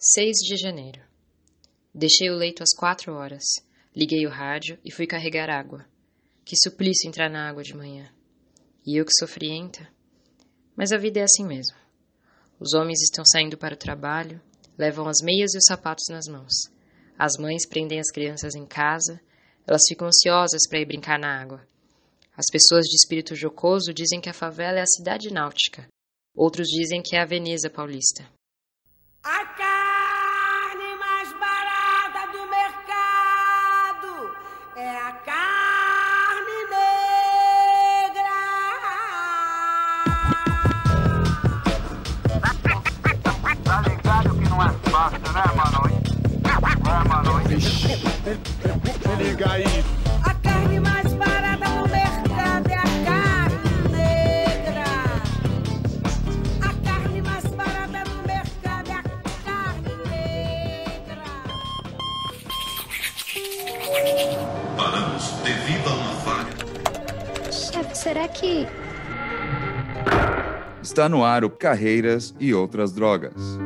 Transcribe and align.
6 0.00 0.36
de 0.46 0.56
janeiro. 0.56 1.00
Deixei 1.92 2.30
o 2.30 2.36
leito 2.36 2.62
às 2.62 2.72
quatro 2.72 3.14
horas. 3.14 3.42
Liguei 3.96 4.24
o 4.28 4.30
rádio 4.30 4.78
e 4.84 4.92
fui 4.92 5.08
carregar 5.08 5.50
água. 5.50 5.84
Que 6.44 6.54
suplício 6.56 7.08
entrar 7.08 7.28
na 7.28 7.48
água 7.48 7.64
de 7.64 7.74
manhã. 7.74 8.08
E 8.86 8.96
eu 8.96 9.04
que 9.04 9.10
sou 9.18 9.26
frienta. 9.26 9.88
Mas 10.76 10.92
a 10.92 10.96
vida 10.96 11.18
é 11.18 11.24
assim 11.24 11.44
mesmo. 11.44 11.76
Os 12.60 12.74
homens 12.74 13.02
estão 13.02 13.24
saindo 13.26 13.58
para 13.58 13.74
o 13.74 13.78
trabalho, 13.78 14.40
levam 14.78 15.08
as 15.08 15.20
meias 15.20 15.52
e 15.54 15.58
os 15.58 15.64
sapatos 15.66 16.04
nas 16.10 16.28
mãos. 16.28 16.54
As 17.18 17.32
mães 17.36 17.66
prendem 17.66 17.98
as 17.98 18.12
crianças 18.12 18.54
em 18.54 18.66
casa, 18.66 19.20
elas 19.66 19.82
ficam 19.88 20.06
ansiosas 20.06 20.62
para 20.68 20.78
ir 20.78 20.86
brincar 20.86 21.18
na 21.18 21.42
água. 21.42 21.66
As 22.36 22.46
pessoas 22.52 22.84
de 22.84 22.94
espírito 22.94 23.34
jocoso 23.34 23.92
dizem 23.92 24.20
que 24.20 24.30
a 24.30 24.32
favela 24.32 24.78
é 24.78 24.82
a 24.82 24.86
cidade 24.86 25.32
náutica. 25.32 25.88
Outros 26.36 26.68
dizem 26.68 27.02
que 27.02 27.16
é 27.16 27.20
a 27.20 27.26
Veneza 27.26 27.68
paulista. 27.68 28.24
Se 46.98 47.06
liga 49.22 49.46
aí. 49.52 49.62
A 50.24 50.34
carne 50.34 50.80
mais 50.80 51.12
barata 51.14 51.68
do 51.68 51.88
mercado 51.88 52.70
é 52.70 52.74
a 52.74 52.82
carne 53.04 53.70
negra. 53.92 54.84
A 56.60 56.74
carne 56.84 57.22
mais 57.22 57.44
barata 57.44 58.02
do 58.04 58.16
mercado 58.26 58.90
é 58.90 58.94
a 58.94 59.02
carne 59.44 59.94
negra. 60.10 61.22
Paramos 64.76 65.30
devido 65.44 65.88
a 65.88 65.94
uma 65.94 66.14
falha. 66.20 66.52
Chefe, 67.52 67.96
será 67.96 68.26
que. 68.26 68.66
Está 70.82 71.08
no 71.08 71.22
ar 71.24 71.44
o 71.44 71.50
Carreiras 71.50 72.34
e 72.40 72.52
Outras 72.52 72.90
Drogas. 72.92 73.57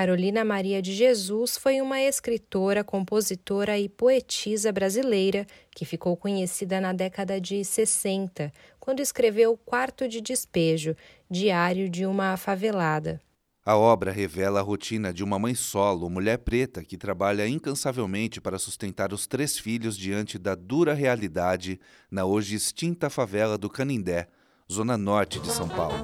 Carolina 0.00 0.42
Maria 0.46 0.80
de 0.80 0.94
Jesus 0.94 1.58
foi 1.58 1.82
uma 1.82 2.00
escritora, 2.00 2.82
compositora 2.82 3.78
e 3.78 3.86
poetisa 3.86 4.72
brasileira 4.72 5.46
que 5.70 5.84
ficou 5.84 6.16
conhecida 6.16 6.80
na 6.80 6.94
década 6.94 7.38
de 7.38 7.62
60, 7.62 8.50
quando 8.78 9.00
escreveu 9.00 9.58
Quarto 9.58 10.08
de 10.08 10.22
Despejo, 10.22 10.96
Diário 11.30 11.90
de 11.90 12.06
uma 12.06 12.34
Favelada. 12.38 13.20
A 13.62 13.76
obra 13.76 14.10
revela 14.10 14.60
a 14.60 14.62
rotina 14.62 15.12
de 15.12 15.22
uma 15.22 15.38
mãe 15.38 15.54
solo, 15.54 16.08
mulher 16.08 16.38
preta, 16.38 16.82
que 16.82 16.96
trabalha 16.96 17.46
incansavelmente 17.46 18.40
para 18.40 18.58
sustentar 18.58 19.12
os 19.12 19.26
três 19.26 19.58
filhos 19.58 19.98
diante 19.98 20.38
da 20.38 20.54
dura 20.54 20.94
realidade 20.94 21.78
na 22.10 22.24
hoje 22.24 22.56
extinta 22.56 23.10
favela 23.10 23.58
do 23.58 23.68
Canindé, 23.68 24.28
zona 24.70 24.96
norte 24.96 25.40
de 25.40 25.50
São 25.50 25.68
Paulo. 25.68 25.94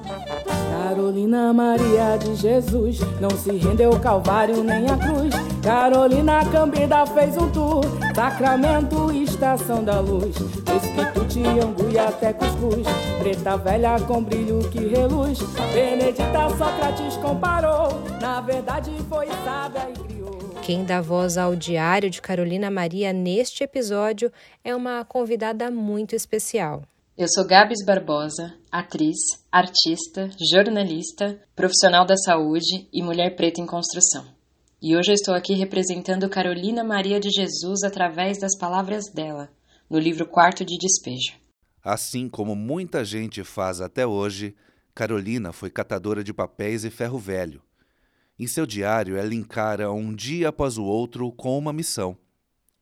Carolina 0.70 1.52
Maria 1.52 2.16
de 2.18 2.34
Jesus 2.34 2.98
não 3.20 3.30
se 3.30 3.52
rendeu 3.52 3.92
ao 3.92 4.00
Calvário 4.00 4.64
nem 4.64 4.90
à 4.90 4.96
cruz. 4.96 5.32
Carolina 5.62 6.44
Cambida 6.50 7.06
fez 7.06 7.36
um 7.36 7.50
tour, 7.50 7.84
Sacramento, 8.14 9.12
Estação 9.12 9.84
da 9.84 10.00
Luz. 10.00 10.34
Espírito 10.36 11.24
de 11.26 11.42
Angu 11.42 11.90
e 11.92 11.98
até 11.98 12.32
Cuscuz, 12.32 12.86
preta 13.20 13.56
velha 13.56 14.00
com 14.00 14.22
brilho 14.22 14.58
que 14.70 14.80
reluz. 14.80 15.38
Benedita 15.72 16.48
Sócrates 16.58 17.16
comparou, 17.18 18.00
na 18.20 18.40
verdade 18.40 18.90
foi 19.08 19.28
sábia 19.44 19.88
e 19.90 19.98
criou. 20.04 20.38
Quem 20.62 20.84
dá 20.84 21.00
voz 21.00 21.38
ao 21.38 21.54
Diário 21.54 22.10
de 22.10 22.20
Carolina 22.20 22.70
Maria 22.70 23.12
neste 23.12 23.62
episódio 23.62 24.32
é 24.64 24.74
uma 24.74 25.04
convidada 25.04 25.70
muito 25.70 26.16
especial. 26.16 26.82
Eu 27.18 27.28
sou 27.28 27.46
Gabs 27.46 27.82
Barbosa, 27.82 28.54
atriz, 28.70 29.16
artista, 29.50 30.28
jornalista, 30.52 31.42
profissional 31.54 32.04
da 32.04 32.14
saúde 32.14 32.86
e 32.92 33.02
mulher 33.02 33.34
preta 33.34 33.58
em 33.58 33.64
construção. 33.64 34.26
E 34.82 34.94
hoje 34.94 35.12
eu 35.12 35.14
estou 35.14 35.32
aqui 35.34 35.54
representando 35.54 36.28
Carolina 36.28 36.84
Maria 36.84 37.18
de 37.18 37.30
Jesus 37.30 37.84
através 37.84 38.38
das 38.38 38.54
palavras 38.58 39.04
dela, 39.14 39.50
no 39.88 39.98
livro 39.98 40.28
Quarto 40.28 40.62
de 40.62 40.76
Despejo. 40.76 41.40
Assim 41.82 42.28
como 42.28 42.54
muita 42.54 43.02
gente 43.02 43.42
faz 43.42 43.80
até 43.80 44.06
hoje, 44.06 44.54
Carolina 44.94 45.54
foi 45.54 45.70
catadora 45.70 46.22
de 46.22 46.34
papéis 46.34 46.84
e 46.84 46.90
ferro 46.90 47.18
velho. 47.18 47.62
Em 48.38 48.46
seu 48.46 48.66
diário, 48.66 49.16
ela 49.16 49.34
encara 49.34 49.90
um 49.90 50.14
dia 50.14 50.50
após 50.50 50.76
o 50.76 50.84
outro 50.84 51.32
com 51.32 51.56
uma 51.56 51.72
missão: 51.72 52.14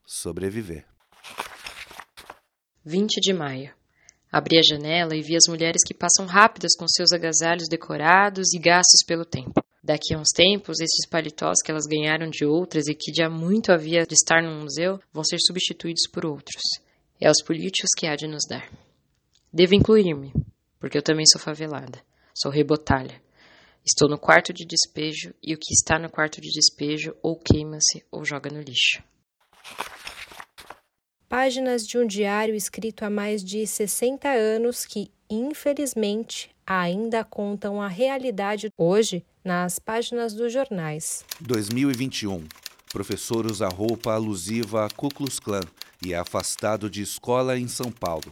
sobreviver. 0.04 0.84
20 2.84 3.20
de 3.20 3.32
maio. 3.32 3.83
Abri 4.34 4.58
a 4.58 4.62
janela 4.68 5.14
e 5.14 5.22
vi 5.22 5.36
as 5.36 5.46
mulheres 5.46 5.84
que 5.86 5.94
passam 5.94 6.26
rápidas 6.26 6.74
com 6.76 6.88
seus 6.88 7.12
agasalhos 7.12 7.68
decorados 7.70 8.52
e 8.52 8.58
gastos 8.58 9.04
pelo 9.06 9.24
tempo. 9.24 9.62
Daqui 9.80 10.12
a 10.12 10.18
uns 10.18 10.30
tempos, 10.34 10.80
esses 10.80 11.08
paletós 11.08 11.58
que 11.64 11.70
elas 11.70 11.86
ganharam 11.86 12.28
de 12.28 12.44
outras 12.44 12.88
e 12.88 12.96
que 12.96 13.14
já 13.14 13.30
muito 13.30 13.70
havia 13.70 14.04
de 14.04 14.14
estar 14.14 14.42
num 14.42 14.62
museu 14.62 14.98
vão 15.12 15.22
ser 15.22 15.38
substituídos 15.38 16.08
por 16.10 16.26
outros. 16.26 16.62
É 17.20 17.28
aos 17.28 17.40
políticos 17.46 17.90
que 17.96 18.08
há 18.08 18.16
de 18.16 18.26
nos 18.26 18.42
dar. 18.48 18.68
Devo 19.52 19.76
incluir-me, 19.76 20.32
porque 20.80 20.98
eu 20.98 21.02
também 21.02 21.26
sou 21.26 21.40
favelada. 21.40 22.02
Sou 22.34 22.50
rebotalha. 22.50 23.22
Estou 23.86 24.08
no 24.08 24.18
quarto 24.18 24.52
de 24.52 24.66
despejo 24.66 25.32
e 25.40 25.54
o 25.54 25.58
que 25.58 25.72
está 25.72 25.96
no 25.96 26.10
quarto 26.10 26.40
de 26.40 26.50
despejo 26.50 27.14
ou 27.22 27.38
queima-se 27.38 28.04
ou 28.10 28.24
joga 28.24 28.50
no 28.50 28.60
lixo. 28.60 29.00
Páginas 31.36 31.84
de 31.84 31.98
um 31.98 32.06
diário 32.06 32.54
escrito 32.54 33.04
há 33.04 33.10
mais 33.10 33.42
de 33.42 33.66
60 33.66 34.28
anos 34.28 34.84
que, 34.84 35.10
infelizmente, 35.28 36.48
ainda 36.64 37.24
contam 37.24 37.82
a 37.82 37.88
realidade 37.88 38.68
hoje 38.78 39.24
nas 39.44 39.80
páginas 39.80 40.32
dos 40.32 40.52
jornais. 40.52 41.24
2021. 41.40 42.44
Professor 42.92 43.46
usa 43.46 43.66
roupa 43.66 44.12
alusiva 44.12 44.86
a 44.86 44.88
Ku 44.88 45.08
Klux 45.08 45.40
Klan 45.40 45.64
e 46.06 46.12
é 46.12 46.16
afastado 46.16 46.88
de 46.88 47.02
escola 47.02 47.58
em 47.58 47.66
São 47.66 47.90
Paulo. 47.90 48.30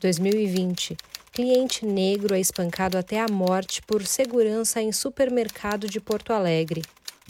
2020. 0.00 0.96
Cliente 1.30 1.84
negro 1.84 2.34
é 2.34 2.40
espancado 2.40 2.96
até 2.96 3.20
a 3.20 3.28
morte 3.30 3.82
por 3.82 4.06
segurança 4.06 4.80
em 4.80 4.90
supermercado 4.90 5.86
de 5.86 6.00
Porto 6.00 6.32
Alegre. 6.32 6.80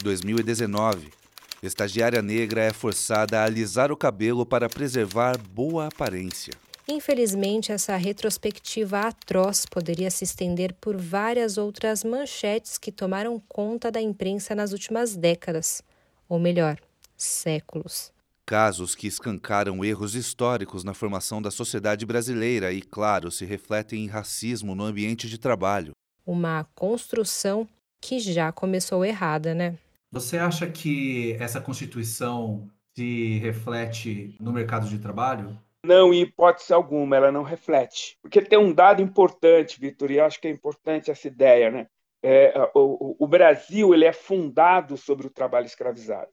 2019. 0.01 1.18
Estagiária 1.61 2.21
negra 2.21 2.63
é 2.63 2.71
forçada 2.71 3.41
a 3.41 3.43
alisar 3.43 3.91
o 3.91 3.97
cabelo 3.97 4.45
para 4.45 4.69
preservar 4.69 5.37
boa 5.37 5.87
aparência. 5.87 6.53
Infelizmente, 6.87 7.71
essa 7.71 7.95
retrospectiva 7.97 9.01
atroz 9.01 9.65
poderia 9.65 10.09
se 10.09 10.23
estender 10.23 10.73
por 10.73 10.95
várias 10.95 11.57
outras 11.57 12.03
manchetes 12.03 12.77
que 12.77 12.91
tomaram 12.91 13.39
conta 13.47 13.91
da 13.91 14.01
imprensa 14.01 14.55
nas 14.55 14.71
últimas 14.71 15.15
décadas, 15.17 15.83
ou 16.29 16.39
melhor, 16.39 16.79
séculos. 17.17 18.11
Casos 18.45 18.95
que 18.95 19.05
escancaram 19.05 19.83
erros 19.83 20.15
históricos 20.15 20.83
na 20.83 20.93
formação 20.93 21.41
da 21.41 21.51
sociedade 21.51 22.05
brasileira 22.05 22.71
e, 22.71 22.81
claro, 22.81 23.29
se 23.29 23.45
refletem 23.45 24.05
em 24.05 24.07
racismo 24.07 24.73
no 24.73 24.85
ambiente 24.85 25.29
de 25.29 25.37
trabalho. 25.37 25.91
Uma 26.25 26.65
construção 26.73 27.67
que 28.01 28.17
já 28.19 28.51
começou 28.51 29.03
errada, 29.03 29.53
né? 29.53 29.77
Você 30.11 30.37
acha 30.37 30.69
que 30.69 31.33
essa 31.39 31.61
Constituição 31.61 32.67
se 32.95 33.37
reflete 33.39 34.35
no 34.39 34.51
mercado 34.51 34.87
de 34.87 34.99
trabalho? 34.99 35.57
Não, 35.85 36.13
em 36.13 36.21
hipótese 36.21 36.73
alguma, 36.73 37.15
ela 37.15 37.31
não 37.31 37.43
reflete. 37.43 38.17
Porque 38.21 38.41
tem 38.41 38.59
um 38.59 38.73
dado 38.73 39.01
importante, 39.01 39.79
Vitor, 39.79 40.11
e 40.11 40.19
acho 40.19 40.41
que 40.41 40.47
é 40.47 40.51
importante 40.51 41.09
essa 41.09 41.27
ideia. 41.27 41.71
Né? 41.71 41.87
É, 42.23 42.53
o, 42.73 43.15
o, 43.23 43.27
Brasil 43.27 43.93
ele 43.93 44.05
é 44.05 44.11
fundado 44.11 44.97
sobre 44.97 45.27
o 45.27 45.31
trabalho 45.31 45.67
escravizado. 45.67 46.31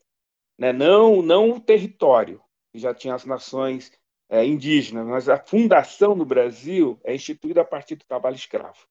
Né? 0.57 0.73
Não, 0.73 1.21
não 1.21 1.51
o 1.51 1.59
território, 1.59 2.41
que 2.73 2.79
já 2.79 2.93
tinha 2.93 3.15
as 3.15 3.25
nações 3.25 3.91
é, 4.29 4.43
indígenas, 4.43 5.05
mas 5.05 5.29
a 5.29 5.37
fundação 5.37 6.13
no 6.13 6.25
Brasil 6.25 6.99
é 7.03 7.15
instituída 7.15 7.61
a 7.61 7.65
partir 7.65 7.95
do 7.95 8.05
trabalho 8.05 8.35
escravo. 8.35 8.85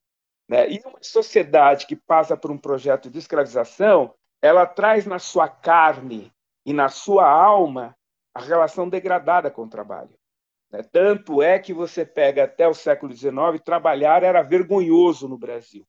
Né? 0.48 0.70
E 0.70 0.80
uma 0.86 1.02
sociedade 1.02 1.86
que 1.86 1.96
passa 1.96 2.36
por 2.36 2.50
um 2.50 2.58
projeto 2.58 3.10
de 3.10 3.18
escravização, 3.18 4.14
ela 4.42 4.66
traz 4.66 5.06
na 5.06 5.18
sua 5.18 5.48
carne 5.48 6.32
e 6.64 6.72
na 6.72 6.88
sua 6.88 7.28
alma 7.28 7.96
a 8.34 8.40
relação 8.40 8.88
degradada 8.88 9.50
com 9.50 9.62
o 9.62 9.68
trabalho. 9.68 10.16
Né? 10.70 10.82
Tanto 10.82 11.42
é 11.42 11.58
que 11.58 11.72
você 11.72 12.04
pega 12.04 12.44
até 12.44 12.68
o 12.68 12.74
século 12.74 13.12
XIX, 13.14 13.32
trabalhar 13.64 14.22
era 14.22 14.42
vergonhoso 14.42 15.28
no 15.28 15.38
Brasil. 15.38 15.86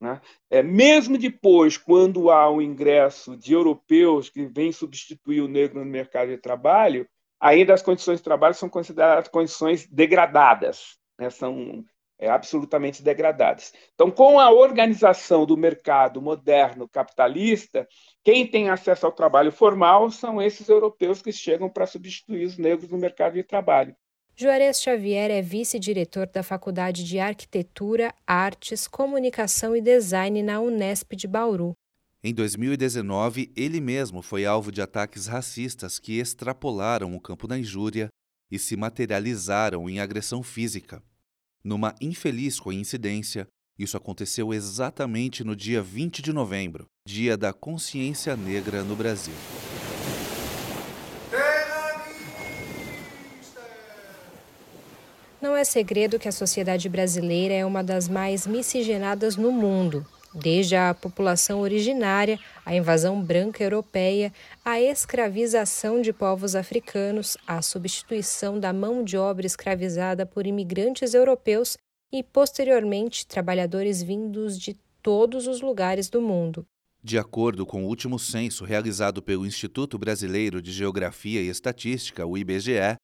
Né? 0.00 0.20
É, 0.48 0.62
mesmo 0.62 1.18
depois, 1.18 1.76
quando 1.76 2.30
há 2.30 2.48
o 2.50 2.62
ingresso 2.62 3.36
de 3.36 3.52
europeus 3.52 4.30
que 4.30 4.46
vêm 4.46 4.72
substituir 4.72 5.42
o 5.42 5.48
negro 5.48 5.80
no 5.80 5.90
mercado 5.90 6.28
de 6.28 6.38
trabalho, 6.38 7.06
ainda 7.38 7.74
as 7.74 7.82
condições 7.82 8.18
de 8.18 8.24
trabalho 8.24 8.54
são 8.54 8.68
consideradas 8.68 9.28
condições 9.28 9.86
degradadas, 9.86 10.98
né? 11.18 11.28
são 11.28 11.84
é, 12.20 12.28
absolutamente 12.28 13.02
degradadas. 13.02 13.72
Então, 13.94 14.10
com 14.10 14.38
a 14.38 14.50
organização 14.50 15.46
do 15.46 15.56
mercado 15.56 16.20
moderno 16.20 16.86
capitalista, 16.86 17.88
quem 18.22 18.46
tem 18.46 18.68
acesso 18.68 19.06
ao 19.06 19.12
trabalho 19.12 19.50
formal 19.50 20.10
são 20.10 20.40
esses 20.40 20.68
europeus 20.68 21.22
que 21.22 21.32
chegam 21.32 21.70
para 21.70 21.86
substituir 21.86 22.44
os 22.44 22.58
negros 22.58 22.90
no 22.90 22.98
mercado 22.98 23.32
de 23.32 23.42
trabalho. 23.42 23.96
Juarez 24.36 24.80
Xavier 24.80 25.30
é 25.30 25.40
vice-diretor 25.40 26.26
da 26.26 26.42
Faculdade 26.42 27.04
de 27.04 27.18
Arquitetura, 27.18 28.14
Artes, 28.26 28.86
Comunicação 28.86 29.74
e 29.74 29.80
Design 29.80 30.42
na 30.42 30.60
Unesp 30.60 31.14
de 31.14 31.26
Bauru. 31.26 31.72
Em 32.22 32.34
2019, 32.34 33.50
ele 33.56 33.80
mesmo 33.80 34.20
foi 34.20 34.44
alvo 34.44 34.70
de 34.70 34.82
ataques 34.82 35.26
racistas 35.26 35.98
que 35.98 36.18
extrapolaram 36.18 37.14
o 37.14 37.20
campo 37.20 37.48
da 37.48 37.58
injúria 37.58 38.08
e 38.50 38.58
se 38.58 38.76
materializaram 38.76 39.88
em 39.88 40.00
agressão 40.00 40.42
física. 40.42 41.02
Numa 41.62 41.94
infeliz 42.00 42.58
coincidência, 42.58 43.46
isso 43.78 43.94
aconteceu 43.94 44.54
exatamente 44.54 45.44
no 45.44 45.54
dia 45.54 45.82
20 45.82 46.22
de 46.22 46.32
novembro, 46.32 46.86
Dia 47.06 47.36
da 47.36 47.52
Consciência 47.52 48.34
Negra 48.34 48.82
no 48.82 48.96
Brasil. 48.96 49.34
Não 55.40 55.54
é 55.54 55.62
segredo 55.62 56.18
que 56.18 56.28
a 56.28 56.32
sociedade 56.32 56.88
brasileira 56.88 57.52
é 57.52 57.66
uma 57.66 57.84
das 57.84 58.08
mais 58.08 58.46
miscigenadas 58.46 59.36
no 59.36 59.52
mundo. 59.52 60.06
Desde 60.32 60.76
a 60.76 60.94
população 60.94 61.60
originária, 61.60 62.38
a 62.64 62.74
invasão 62.74 63.20
branca 63.20 63.64
europeia, 63.64 64.32
a 64.64 64.80
escravização 64.80 66.00
de 66.00 66.12
povos 66.12 66.54
africanos, 66.54 67.36
a 67.44 67.60
substituição 67.60 68.60
da 68.60 68.72
mão 68.72 69.02
de 69.02 69.16
obra 69.16 69.44
escravizada 69.44 70.24
por 70.24 70.46
imigrantes 70.46 71.14
europeus 71.14 71.76
e, 72.12 72.22
posteriormente, 72.22 73.26
trabalhadores 73.26 74.02
vindos 74.02 74.56
de 74.56 74.76
todos 75.02 75.48
os 75.48 75.60
lugares 75.60 76.08
do 76.08 76.22
mundo. 76.22 76.64
De 77.02 77.18
acordo 77.18 77.66
com 77.66 77.84
o 77.84 77.88
último 77.88 78.18
censo 78.18 78.64
realizado 78.64 79.20
pelo 79.20 79.46
Instituto 79.46 79.98
Brasileiro 79.98 80.62
de 80.62 80.70
Geografia 80.70 81.40
e 81.40 81.48
Estatística, 81.48 82.24
o 82.24 82.38
IBGE, 82.38 82.96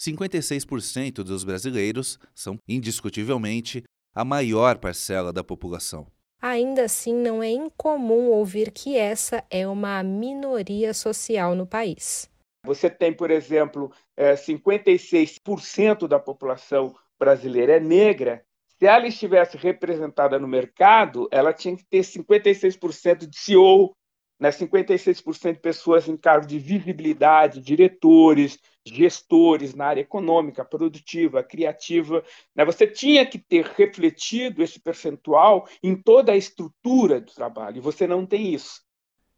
56% 0.00 1.16
dos 1.16 1.44
brasileiros 1.44 2.18
são, 2.34 2.56
indiscutivelmente, 2.66 3.82
a 4.14 4.24
maior 4.24 4.78
parcela 4.78 5.30
da 5.30 5.44
população. 5.44 6.06
Ainda 6.42 6.84
assim, 6.84 7.14
não 7.14 7.42
é 7.42 7.50
incomum 7.50 8.28
ouvir 8.28 8.70
que 8.70 8.96
essa 8.96 9.44
é 9.50 9.68
uma 9.68 10.02
minoria 10.02 10.94
social 10.94 11.54
no 11.54 11.66
país. 11.66 12.30
Você 12.64 12.88
tem, 12.88 13.12
por 13.12 13.30
exemplo, 13.30 13.92
56% 14.18 16.08
da 16.08 16.18
população 16.18 16.94
brasileira 17.18 17.76
é 17.76 17.80
negra. 17.80 18.42
Se 18.78 18.86
ela 18.86 19.06
estivesse 19.06 19.58
representada 19.58 20.38
no 20.38 20.48
mercado, 20.48 21.28
ela 21.30 21.52
tinha 21.52 21.76
que 21.76 21.84
ter 21.84 22.00
56% 22.00 23.26
de 23.26 23.38
CEO, 23.38 23.94
né? 24.40 24.50
56% 24.50 25.52
de 25.52 25.60
pessoas 25.60 26.08
em 26.08 26.16
cargo 26.16 26.46
de 26.46 26.58
visibilidade, 26.58 27.60
diretores, 27.60 28.58
gestores 28.84 29.74
na 29.74 29.86
área 29.86 30.00
econômica, 30.00 30.64
produtiva, 30.64 31.42
criativa. 31.42 32.24
Né? 32.56 32.64
Você 32.64 32.86
tinha 32.86 33.26
que 33.26 33.38
ter 33.38 33.64
refletido 33.64 34.62
esse 34.62 34.80
percentual 34.80 35.68
em 35.82 35.94
toda 35.94 36.32
a 36.32 36.36
estrutura 36.36 37.20
do 37.20 37.32
trabalho, 37.32 37.76
e 37.76 37.80
você 37.80 38.06
não 38.06 38.24
tem 38.24 38.54
isso. 38.54 38.80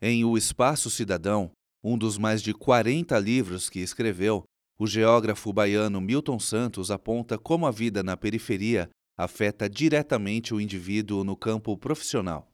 Em 0.01 0.25
O 0.25 0.39
Espaço 0.39 0.89
Cidadão, 0.89 1.51
um 1.83 1.99
dos 1.99 2.17
mais 2.17 2.41
de 2.41 2.55
40 2.55 3.19
livros 3.19 3.69
que 3.69 3.81
escreveu, 3.81 4.45
o 4.79 4.87
geógrafo 4.87 5.53
baiano 5.53 6.01
Milton 6.01 6.39
Santos 6.39 6.91
aponta 6.91 7.39
como 7.39 7.67
a 7.67 7.71
vida 7.71 8.03
na 8.03 8.17
periferia 8.17 8.89
afeta 9.17 9.69
diretamente 9.69 10.55
o 10.55 10.61
indivíduo 10.61 11.23
no 11.23 11.37
campo 11.37 11.77
profissional. 11.77 12.52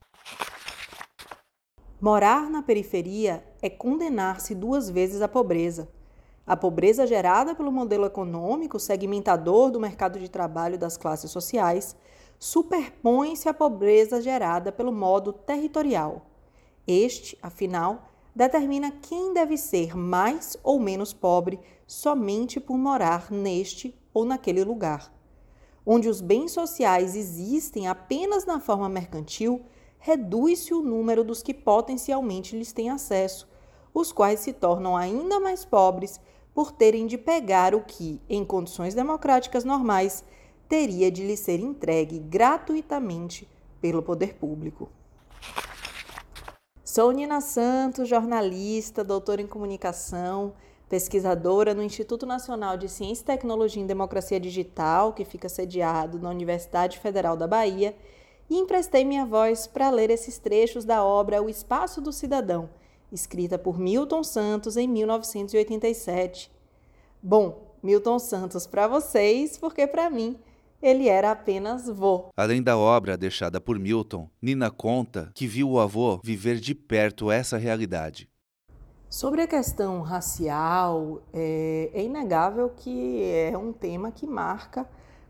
Morar 2.00 2.48
na 2.48 2.62
periferia 2.62 3.42
é 3.60 3.68
condenar-se 3.68 4.54
duas 4.54 4.88
vezes 4.88 5.20
à 5.20 5.26
pobreza. 5.26 5.88
A 6.46 6.56
pobreza 6.56 7.04
gerada 7.08 7.56
pelo 7.56 7.72
modelo 7.72 8.06
econômico 8.06 8.78
segmentador 8.78 9.72
do 9.72 9.80
mercado 9.80 10.16
de 10.16 10.30
trabalho 10.30 10.78
das 10.78 10.96
classes 10.96 11.28
sociais 11.32 11.96
superpõe-se 12.38 13.48
à 13.48 13.52
pobreza 13.52 14.22
gerada 14.22 14.70
pelo 14.70 14.92
modo 14.92 15.32
territorial. 15.32 16.26
Este, 16.86 17.36
afinal, 17.42 18.08
determina 18.32 18.92
quem 18.92 19.34
deve 19.34 19.56
ser 19.56 19.96
mais 19.96 20.56
ou 20.62 20.78
menos 20.78 21.12
pobre 21.12 21.58
somente 21.84 22.60
por 22.60 22.78
morar 22.78 23.28
neste 23.32 23.92
ou 24.14 24.24
naquele 24.24 24.62
lugar. 24.62 25.12
Onde 25.84 26.08
os 26.08 26.20
bens 26.20 26.52
sociais 26.52 27.16
existem 27.16 27.88
apenas 27.88 28.46
na 28.46 28.60
forma 28.60 28.88
mercantil, 28.88 29.64
reduz-se 29.98 30.72
o 30.72 30.82
número 30.82 31.24
dos 31.24 31.42
que 31.42 31.52
potencialmente 31.52 32.56
lhes 32.56 32.72
têm 32.72 32.90
acesso, 32.90 33.48
os 33.92 34.12
quais 34.12 34.40
se 34.40 34.52
tornam 34.52 34.96
ainda 34.96 35.40
mais 35.40 35.64
pobres 35.64 36.20
por 36.54 36.72
terem 36.72 37.06
de 37.06 37.16
pegar 37.16 37.74
o 37.74 37.82
que, 37.82 38.20
em 38.28 38.44
condições 38.44 38.94
democráticas 38.94 39.64
normais, 39.64 40.24
teria 40.68 41.10
de 41.10 41.26
lhe 41.26 41.36
ser 41.36 41.60
entregue 41.60 42.18
gratuitamente 42.18 43.48
pelo 43.80 44.02
poder 44.02 44.34
público. 44.34 44.88
Sou 46.84 47.12
Nina 47.12 47.40
Santos, 47.40 48.08
jornalista, 48.08 49.04
doutora 49.04 49.40
em 49.40 49.46
comunicação, 49.46 50.54
pesquisadora 50.88 51.74
no 51.74 51.82
Instituto 51.82 52.24
Nacional 52.26 52.76
de 52.76 52.88
Ciência, 52.88 53.24
Tecnologia 53.24 53.82
e 53.82 53.86
Democracia 53.86 54.40
Digital, 54.40 55.12
que 55.12 55.24
fica 55.24 55.48
sediado 55.48 56.18
na 56.18 56.30
Universidade 56.30 56.98
Federal 56.98 57.36
da 57.36 57.46
Bahia, 57.46 57.94
e 58.48 58.56
emprestei 58.56 59.04
minha 59.04 59.26
voz 59.26 59.66
para 59.66 59.90
ler 59.90 60.10
esses 60.10 60.38
trechos 60.38 60.84
da 60.84 61.04
obra 61.04 61.42
O 61.42 61.48
Espaço 61.48 62.00
do 62.00 62.12
Cidadão, 62.12 62.70
escrita 63.12 63.58
por 63.58 63.78
Milton 63.78 64.22
Santos 64.22 64.76
em 64.76 64.88
1987. 64.88 66.50
Bom, 67.22 67.74
Milton 67.82 68.18
Santos 68.18 68.66
para 68.66 68.88
vocês, 68.88 69.58
porque 69.58 69.86
para 69.86 70.10
mim 70.10 70.38
ele 70.80 71.08
era 71.08 71.32
apenas 71.32 71.88
vô. 71.88 72.30
Além 72.36 72.62
da 72.62 72.76
obra 72.78 73.16
deixada 73.16 73.60
por 73.60 73.78
Milton, 73.78 74.28
Nina 74.40 74.70
conta 74.70 75.30
que 75.34 75.46
viu 75.46 75.70
o 75.70 75.80
avô 75.80 76.20
viver 76.22 76.60
de 76.60 76.74
perto 76.74 77.30
essa 77.30 77.56
realidade. 77.56 78.28
Sobre 79.10 79.40
a 79.42 79.46
questão 79.46 80.02
racial, 80.02 81.22
é, 81.32 81.90
é 81.94 82.02
inegável 82.02 82.68
que 82.68 83.22
é 83.24 83.56
um 83.56 83.72
tema 83.72 84.12
que 84.12 84.26
marca 84.26 84.86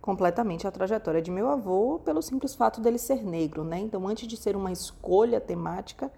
completamente 0.08 0.66
a 0.66 0.70
trajetória 0.70 1.20
de 1.20 1.30
meu 1.30 1.50
avô 1.50 2.00
pelo 2.02 2.22
simples 2.22 2.54
fato 2.54 2.80
dele 2.80 2.96
ser 2.96 3.22
negro, 3.22 3.62
né? 3.62 3.78
Então, 3.78 4.08
antes 4.08 4.26
de 4.26 4.38
ser 4.38 4.56
uma 4.56 4.72
escolha 4.72 5.38
temática, 5.38 6.10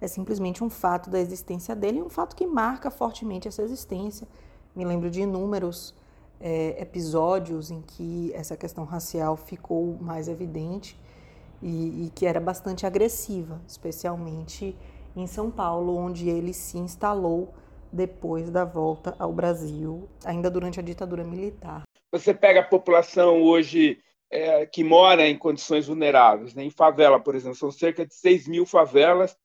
é 0.00 0.08
simplesmente 0.08 0.64
um 0.64 0.70
fato 0.70 1.10
da 1.10 1.20
existência 1.20 1.76
dele 1.76 1.98
e 1.98 2.02
um 2.02 2.08
fato 2.08 2.34
que 2.34 2.46
marca 2.46 2.90
fortemente 2.90 3.46
essa 3.46 3.60
existência. 3.60 4.26
Me 4.74 4.82
lembro 4.82 5.10
de 5.10 5.20
inúmeros 5.20 5.94
é, 6.40 6.80
episódios 6.80 7.70
em 7.70 7.82
que 7.82 8.32
essa 8.32 8.56
questão 8.56 8.86
racial 8.86 9.36
ficou 9.36 9.98
mais 10.00 10.26
evidente 10.26 10.98
e, 11.60 12.06
e 12.06 12.12
que 12.14 12.24
era 12.24 12.40
bastante 12.40 12.86
agressiva, 12.86 13.60
especialmente 13.68 14.74
em 15.14 15.26
São 15.26 15.50
Paulo, 15.50 15.94
onde 15.94 16.30
ele 16.30 16.54
se 16.54 16.78
instalou 16.78 17.52
depois 17.92 18.48
da 18.48 18.64
volta 18.64 19.14
ao 19.18 19.34
Brasil, 19.34 20.08
ainda 20.24 20.50
durante 20.50 20.80
a 20.80 20.82
ditadura 20.82 21.22
militar. 21.22 21.84
Você 22.14 22.32
pega 22.32 22.60
a 22.60 22.64
população 22.64 23.42
hoje 23.42 23.98
é, 24.30 24.64
que 24.66 24.84
mora 24.84 25.26
em 25.26 25.36
condições 25.36 25.88
vulneráveis, 25.88 26.54
né? 26.54 26.62
em 26.62 26.70
favela, 26.70 27.18
por 27.18 27.34
exemplo, 27.34 27.56
são 27.56 27.72
cerca 27.72 28.06
de 28.06 28.14
6 28.14 28.46
mil 28.46 28.64
favelas 28.64 29.36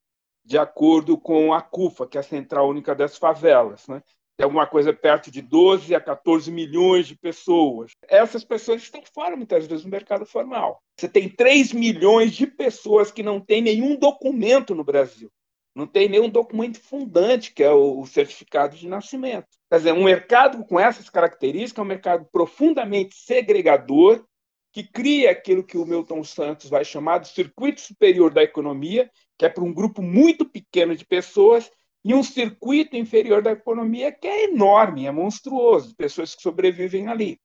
de 0.46 0.56
acordo 0.56 1.18
com 1.18 1.52
a 1.52 1.64
CUFA, 1.64 2.06
que 2.06 2.16
é 2.16 2.20
a 2.20 2.24
Central 2.24 2.70
Única 2.70 2.94
das 2.94 3.18
Favelas. 3.18 3.88
Né? 3.88 4.04
Tem 4.38 4.44
alguma 4.44 4.68
coisa 4.68 4.94
perto 4.94 5.32
de 5.32 5.42
12 5.42 5.96
a 5.96 6.00
14 6.00 6.52
milhões 6.52 7.08
de 7.08 7.16
pessoas. 7.16 7.94
Essas 8.08 8.44
pessoas 8.44 8.84
estão 8.84 9.02
fora, 9.16 9.36
muitas 9.36 9.66
vezes, 9.66 9.84
do 9.84 9.90
mercado 9.90 10.24
formal. 10.24 10.80
Você 10.96 11.10
tem 11.10 11.28
3 11.28 11.74
milhões 11.74 12.36
de 12.36 12.46
pessoas 12.46 13.10
que 13.12 13.24
não 13.24 13.42
têm 13.42 13.64
nenhum 13.64 13.96
documento 13.96 14.76
no 14.76 14.84
Brasil. 14.84 15.32
Não 15.74 15.88
tem 15.88 16.08
nenhum 16.08 16.30
documento 16.30 16.80
fundante, 16.80 17.52
que 17.52 17.64
é 17.64 17.72
o 17.72 18.06
certificado 18.06 18.76
de 18.76 18.88
nascimento. 18.88 19.59
Quer 19.70 19.78
dizer, 19.78 19.94
um 19.94 20.04
mercado 20.04 20.66
com 20.66 20.80
essas 20.80 21.10
características 21.10 21.78
é 21.78 21.84
um 21.84 21.88
mercado 21.88 22.28
profundamente 22.32 23.16
segregador, 23.16 24.26
que 24.72 24.84
cria 24.84 25.30
aquilo 25.30 25.64
que 25.64 25.78
o 25.78 25.86
Milton 25.86 26.24
Santos 26.24 26.68
vai 26.70 26.84
chamar 26.84 27.20
de 27.20 27.28
circuito 27.28 27.82
superior 27.82 28.34
da 28.34 28.42
economia, 28.42 29.12
que 29.38 29.46
é 29.46 29.50
para 29.50 29.64
um 29.64 29.74
grupo 29.74 30.02
muito 30.02 30.44
pequeno 30.44 30.96
de 30.96 31.06
pessoas, 31.06 31.70
e 32.04 32.16
um 32.16 32.24
circuito 32.24 32.96
inferior 32.96 33.44
da 33.44 33.52
economia 33.52 34.12
que 34.12 34.28
é 34.28 34.46
enorme, 34.46 35.06
é 35.06 35.12
monstruoso, 35.12 35.96
pessoas 35.96 36.34
que 36.34 36.42
sobrevivem 36.42 37.08
ali. 37.08 37.40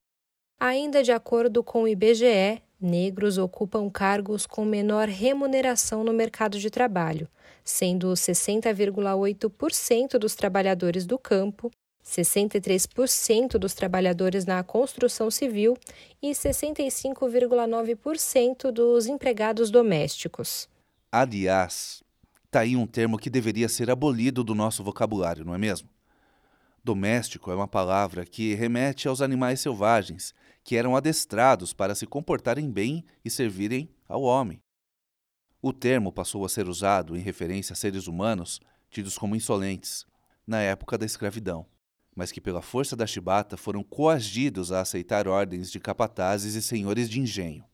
Ainda 0.58 1.02
de 1.02 1.12
acordo 1.12 1.62
com 1.62 1.82
o 1.82 1.88
IBGE, 1.88 2.62
negros 2.80 3.36
ocupam 3.36 3.90
cargos 3.90 4.46
com 4.46 4.64
menor 4.64 5.08
remuneração 5.08 6.02
no 6.04 6.12
mercado 6.12 6.58
de 6.58 6.70
trabalho, 6.70 7.28
sendo 7.64 8.12
60,8% 8.12 10.18
dos 10.18 10.34
trabalhadores 10.34 11.04
do 11.04 11.18
campo 11.18 11.70
63% 12.04 13.58
dos 13.58 13.74
trabalhadores 13.74 14.44
na 14.44 14.62
construção 14.62 15.30
civil 15.30 15.78
e 16.22 16.32
65,9% 16.32 18.70
dos 18.70 19.06
empregados 19.06 19.70
domésticos. 19.70 20.68
Aliás, 21.10 22.04
está 22.44 22.60
aí 22.60 22.76
um 22.76 22.86
termo 22.86 23.18
que 23.18 23.30
deveria 23.30 23.68
ser 23.68 23.90
abolido 23.90 24.44
do 24.44 24.54
nosso 24.54 24.84
vocabulário, 24.84 25.44
não 25.44 25.54
é 25.54 25.58
mesmo? 25.58 25.88
Doméstico 26.84 27.50
é 27.50 27.54
uma 27.54 27.66
palavra 27.66 28.26
que 28.26 28.54
remete 28.54 29.08
aos 29.08 29.22
animais 29.22 29.60
selvagens, 29.60 30.34
que 30.62 30.76
eram 30.76 30.94
adestrados 30.94 31.72
para 31.72 31.94
se 31.94 32.06
comportarem 32.06 32.70
bem 32.70 33.02
e 33.24 33.30
servirem 33.30 33.88
ao 34.06 34.20
homem. 34.22 34.60
O 35.62 35.72
termo 35.72 36.12
passou 36.12 36.44
a 36.44 36.48
ser 36.48 36.68
usado 36.68 37.16
em 37.16 37.20
referência 37.20 37.72
a 37.72 37.76
seres 37.76 38.06
humanos 38.06 38.60
tidos 38.90 39.16
como 39.16 39.34
insolentes, 39.34 40.04
na 40.46 40.60
época 40.60 40.98
da 40.98 41.06
escravidão, 41.06 41.66
mas 42.14 42.30
que 42.30 42.40
pela 42.40 42.62
força 42.62 42.94
da 42.94 43.06
chibata 43.06 43.56
foram 43.56 43.82
coagidos 43.82 44.70
a 44.70 44.80
aceitar 44.80 45.26
ordens 45.26 45.70
de 45.70 45.80
capatazes 45.80 46.54
e 46.54 46.62
senhores 46.62 47.08
de 47.08 47.20
engenho. 47.20 47.64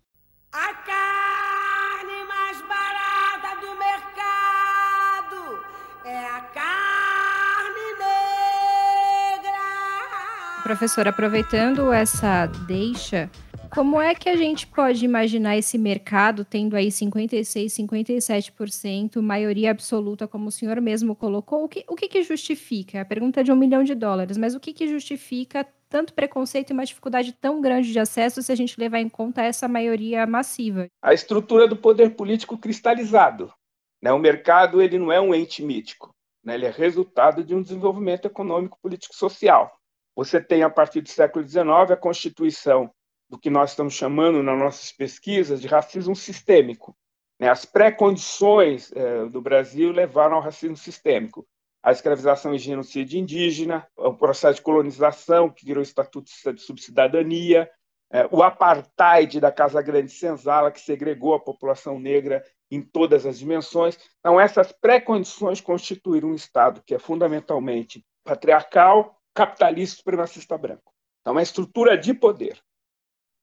Negra. 10.71 10.77
Professor, 10.77 11.09
aproveitando 11.09 11.93
essa 11.93 12.47
deixa, 12.47 13.31
como 13.75 14.01
é 14.01 14.15
que 14.15 14.29
a 14.29 14.37
gente 14.37 14.67
pode 14.67 15.05
imaginar 15.05 15.57
esse 15.57 15.77
mercado 15.77 16.45
tendo 16.45 16.77
aí 16.77 16.91
56, 16.91 17.73
57%, 17.73 19.21
maioria 19.21 19.71
absoluta, 19.71 20.29
como 20.29 20.49
o 20.49 20.51
senhor 20.51 20.81
mesmo 20.81 21.15
colocou? 21.15 21.65
O 21.65 21.69
que, 21.69 21.85
o 21.89 21.97
que, 21.97 22.09
que 22.09 22.23
justifica? 22.23 23.01
A 23.01 23.05
pergunta 23.05 23.41
é 23.41 23.43
de 23.43 23.53
um 23.53 23.57
milhão 23.57 23.83
de 23.83 23.95
dólares, 23.95 24.37
mas 24.37 24.55
o 24.55 24.61
que, 24.61 24.73
que 24.73 24.89
justifica 24.89 25.67
tanto 25.89 26.15
preconceito 26.15 26.71
e 26.71 26.73
uma 26.73 26.85
dificuldade 26.85 27.33
tão 27.33 27.61
grande 27.61 27.93
de 27.93 27.99
acesso 27.99 28.43
se 28.43 28.53
a 28.53 28.55
gente 28.55 28.79
levar 28.79 29.01
em 29.01 29.09
conta 29.09 29.43
essa 29.43 29.67
maioria 29.67 30.27
massiva? 30.27 30.87
A 31.03 31.13
estrutura 31.13 31.67
do 31.67 31.77
poder 31.77 32.15
político 32.15 32.57
cristalizado. 32.57 33.53
Né? 34.01 34.13
O 34.13 34.19
mercado 34.19 34.81
ele 34.81 34.99
não 34.99 35.13
é 35.13 35.21
um 35.21 35.35
ente 35.35 35.63
mítico, 35.63 36.15
né? 36.45 36.55
ele 36.55 36.67
é 36.67 36.71
resultado 36.71 37.45
de 37.45 37.55
um 37.55 37.63
desenvolvimento 37.63 38.27
econômico, 38.27 38.79
político, 38.81 39.15
social. 39.15 39.80
Você 40.21 40.39
tem, 40.39 40.63
a 40.63 40.69
partir 40.69 41.01
do 41.01 41.09
século 41.09 41.49
XIX, 41.49 41.93
a 41.93 41.97
Constituição 41.97 42.93
do 43.27 43.39
que 43.39 43.49
nós 43.49 43.71
estamos 43.71 43.95
chamando 43.95 44.43
nas 44.43 44.59
nossas 44.59 44.93
pesquisas 44.93 45.63
de 45.63 45.67
racismo 45.67 46.15
sistêmico. 46.15 46.95
Né? 47.39 47.49
As 47.49 47.65
pré-condições 47.65 48.93
eh, 48.95 49.25
do 49.31 49.41
Brasil 49.41 49.91
levaram 49.91 50.37
ao 50.37 50.43
racismo 50.43 50.77
sistêmico. 50.77 51.49
A 51.83 51.91
escravização 51.91 52.55
e 52.55 52.59
genocídio 52.59 53.19
indígena, 53.19 53.89
o 53.97 54.13
processo 54.13 54.57
de 54.57 54.63
colonização, 54.63 55.49
que 55.49 55.65
virou 55.65 55.81
o 55.81 55.83
Estatuto 55.83 56.31
de 56.53 56.61
Subcidadania, 56.61 57.71
eh, 58.13 58.29
o 58.31 58.43
apartheid 58.43 59.41
da 59.41 59.51
Casa 59.51 59.81
Grande 59.81 60.13
Senzala, 60.13 60.71
que 60.71 60.83
segregou 60.83 61.33
a 61.33 61.41
população 61.41 61.99
negra 61.99 62.45
em 62.71 62.83
todas 62.83 63.25
as 63.25 63.39
dimensões. 63.39 63.99
Então, 64.19 64.39
essas 64.39 64.71
pré-condições 64.71 65.63
constituíram 65.63 66.29
um 66.29 66.35
Estado 66.35 66.83
que 66.85 66.95
é 66.95 66.99
fundamentalmente 66.99 68.05
patriarcal, 68.23 69.19
capitalista 69.35 69.97
supremacista 69.97 70.57
branco. 70.57 70.93
Então, 71.21 71.33
uma 71.33 71.43
estrutura 71.43 71.97
de 71.97 72.15
poder. 72.15 72.59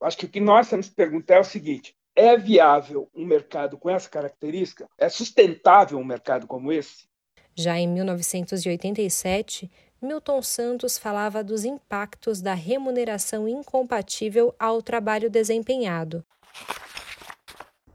Acho 0.02 0.18
que 0.18 0.26
o 0.26 0.30
que 0.30 0.40
nós 0.40 0.70
temos 0.70 0.90
que 0.90 0.96
perguntar 0.96 1.36
é 1.36 1.40
o 1.40 1.44
seguinte: 1.44 1.96
é 2.16 2.38
viável 2.38 3.10
um 3.14 3.26
mercado 3.26 3.78
com 3.78 3.90
essa 3.90 4.10
característica? 4.10 4.88
É 4.98 5.10
sustentável 5.10 5.98
um 5.98 6.04
mercado 6.04 6.48
como 6.48 6.72
esse? 6.72 7.08
Já 7.56 7.78
em 7.78 7.88
1987, 7.88 9.70
Milton 10.00 10.42
Santos 10.44 10.98
falava 10.98 11.44
dos 11.44 11.66
impactos 11.66 12.40
da 12.40 12.54
remuneração 12.54 13.48
incompatível 13.48 14.54
ao 14.60 14.82
trabalho 14.82 15.30
desempenhado. 15.30 16.24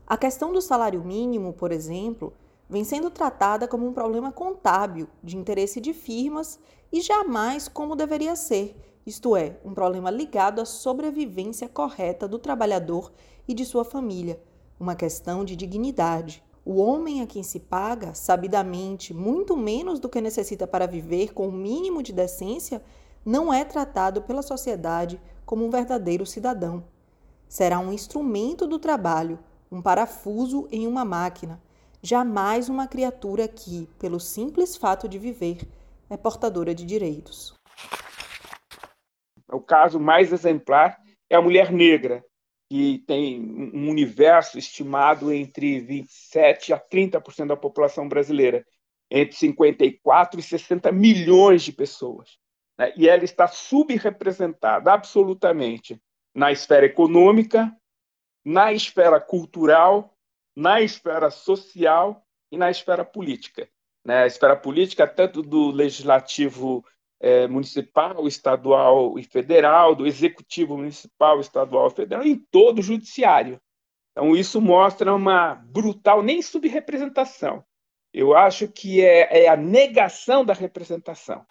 A 0.04 0.16
questão 0.16 0.52
do 0.52 0.60
salário 0.60 1.02
mínimo, 1.04 1.52
por 1.52 1.70
exemplo, 1.70 2.32
vem 2.72 2.84
sendo 2.84 3.10
tratada 3.10 3.68
como 3.68 3.86
um 3.86 3.92
problema 3.92 4.32
contábil 4.32 5.06
de 5.22 5.36
interesse 5.36 5.78
de 5.78 5.92
firmas 5.92 6.58
e 6.90 7.02
jamais 7.02 7.68
como 7.68 7.94
deveria 7.94 8.34
ser, 8.34 8.74
isto 9.04 9.36
é, 9.36 9.58
um 9.62 9.74
problema 9.74 10.10
ligado 10.10 10.58
à 10.58 10.64
sobrevivência 10.64 11.68
correta 11.68 12.26
do 12.26 12.38
trabalhador 12.38 13.12
e 13.46 13.52
de 13.52 13.66
sua 13.66 13.84
família, 13.84 14.40
uma 14.80 14.94
questão 14.94 15.44
de 15.44 15.54
dignidade. 15.54 16.42
O 16.64 16.80
homem 16.80 17.20
a 17.20 17.26
quem 17.26 17.42
se 17.42 17.60
paga, 17.60 18.14
sabidamente, 18.14 19.12
muito 19.12 19.54
menos 19.54 20.00
do 20.00 20.08
que 20.08 20.22
necessita 20.22 20.66
para 20.66 20.86
viver 20.86 21.34
com 21.34 21.48
o 21.48 21.52
mínimo 21.52 22.02
de 22.02 22.14
decência, 22.14 22.82
não 23.22 23.52
é 23.52 23.66
tratado 23.66 24.22
pela 24.22 24.40
sociedade 24.40 25.20
como 25.44 25.62
um 25.62 25.70
verdadeiro 25.70 26.24
cidadão. 26.24 26.84
Será 27.46 27.78
um 27.78 27.92
instrumento 27.92 28.66
do 28.66 28.78
trabalho, 28.78 29.38
um 29.70 29.82
parafuso 29.82 30.66
em 30.72 30.86
uma 30.86 31.04
máquina, 31.04 31.60
jamais 32.02 32.68
uma 32.68 32.88
criatura 32.88 33.46
que, 33.46 33.88
pelo 33.98 34.18
simples 34.18 34.76
fato 34.76 35.08
de 35.08 35.18
viver, 35.18 35.66
é 36.10 36.16
portadora 36.16 36.74
de 36.74 36.84
direitos. 36.84 37.54
O 39.50 39.60
caso 39.60 40.00
mais 40.00 40.32
exemplar 40.32 40.98
é 41.30 41.36
a 41.36 41.42
mulher 41.42 41.70
negra, 41.70 42.24
que 42.68 43.04
tem 43.06 43.40
um 43.74 43.90
universo 43.90 44.58
estimado 44.58 45.32
entre 45.32 45.80
27 45.80 46.72
a 46.72 46.80
30% 46.80 47.46
da 47.46 47.56
população 47.56 48.08
brasileira, 48.08 48.64
entre 49.10 49.36
54 49.36 50.40
e 50.40 50.42
60 50.42 50.90
milhões 50.90 51.62
de 51.62 51.72
pessoas. 51.72 52.38
Né? 52.78 52.92
E 52.96 53.08
ela 53.08 53.24
está 53.24 53.46
subrepresentada 53.46 54.92
absolutamente 54.92 56.00
na 56.34 56.50
esfera 56.50 56.86
econômica, 56.86 57.70
na 58.44 58.72
esfera 58.72 59.20
cultural, 59.20 60.11
na 60.56 60.80
esfera 60.80 61.30
social 61.30 62.24
e 62.50 62.56
na 62.56 62.70
esfera 62.70 63.04
política. 63.04 63.68
Né? 64.04 64.26
Esfera 64.26 64.56
política, 64.56 65.06
tanto 65.06 65.42
do 65.42 65.70
legislativo 65.70 66.84
é, 67.20 67.46
municipal, 67.46 68.26
estadual 68.26 69.18
e 69.18 69.22
federal, 69.22 69.94
do 69.94 70.06
executivo 70.06 70.76
municipal, 70.76 71.40
estadual 71.40 71.88
e 71.88 71.94
federal, 71.94 72.24
em 72.24 72.36
todo 72.36 72.80
o 72.80 72.82
judiciário. 72.82 73.60
Então, 74.10 74.36
isso 74.36 74.60
mostra 74.60 75.14
uma 75.14 75.54
brutal, 75.54 76.22
nem 76.22 76.42
subrepresentação. 76.42 77.64
Eu 78.12 78.36
acho 78.36 78.68
que 78.68 79.00
é, 79.00 79.44
é 79.44 79.48
a 79.48 79.56
negação 79.56 80.44
da 80.44 80.52
representação. 80.52 81.46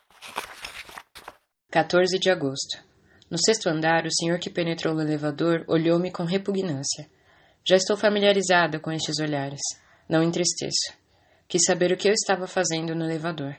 14 1.72 2.20
de 2.20 2.30
agosto. 2.30 2.84
No 3.32 3.38
sexto 3.38 3.68
andar, 3.68 4.06
o 4.06 4.14
senhor 4.14 4.38
que 4.40 4.50
penetrou 4.50 4.94
no 4.94 5.02
elevador 5.02 5.64
olhou-me 5.68 6.12
com 6.12 6.24
repugnância. 6.24 7.10
Já 7.64 7.76
estou 7.76 7.96
familiarizada 7.96 8.80
com 8.80 8.92
estes 8.92 9.20
olhares. 9.20 9.62
Não 10.10 10.24
entristeço. 10.24 10.94
Quis 11.48 11.64
saber 11.66 11.92
o 11.92 11.98
que 11.98 12.08
eu 12.08 12.14
estava 12.14 12.48
fazendo 12.48 12.96
no 12.96 13.06
elevador. 13.06 13.56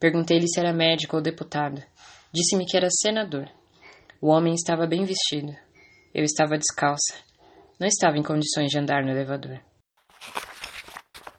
Perguntei-lhe 0.00 0.48
se 0.48 0.58
era 0.58 0.72
médico 0.72 1.16
ou 1.16 1.22
deputado. 1.22 1.82
Disse-me 2.32 2.64
que 2.64 2.76
era 2.76 2.88
senador. 2.90 3.48
O 4.20 4.28
homem 4.28 4.54
estava 4.54 4.86
bem 4.86 5.04
vestido. 5.04 5.54
Eu 6.14 6.24
estava 6.24 6.56
descalça. 6.56 7.14
Não 7.78 7.86
estava 7.86 8.16
em 8.16 8.22
condições 8.22 8.68
de 8.68 8.78
andar 8.78 9.02
no 9.02 9.10
elevador. 9.10 9.60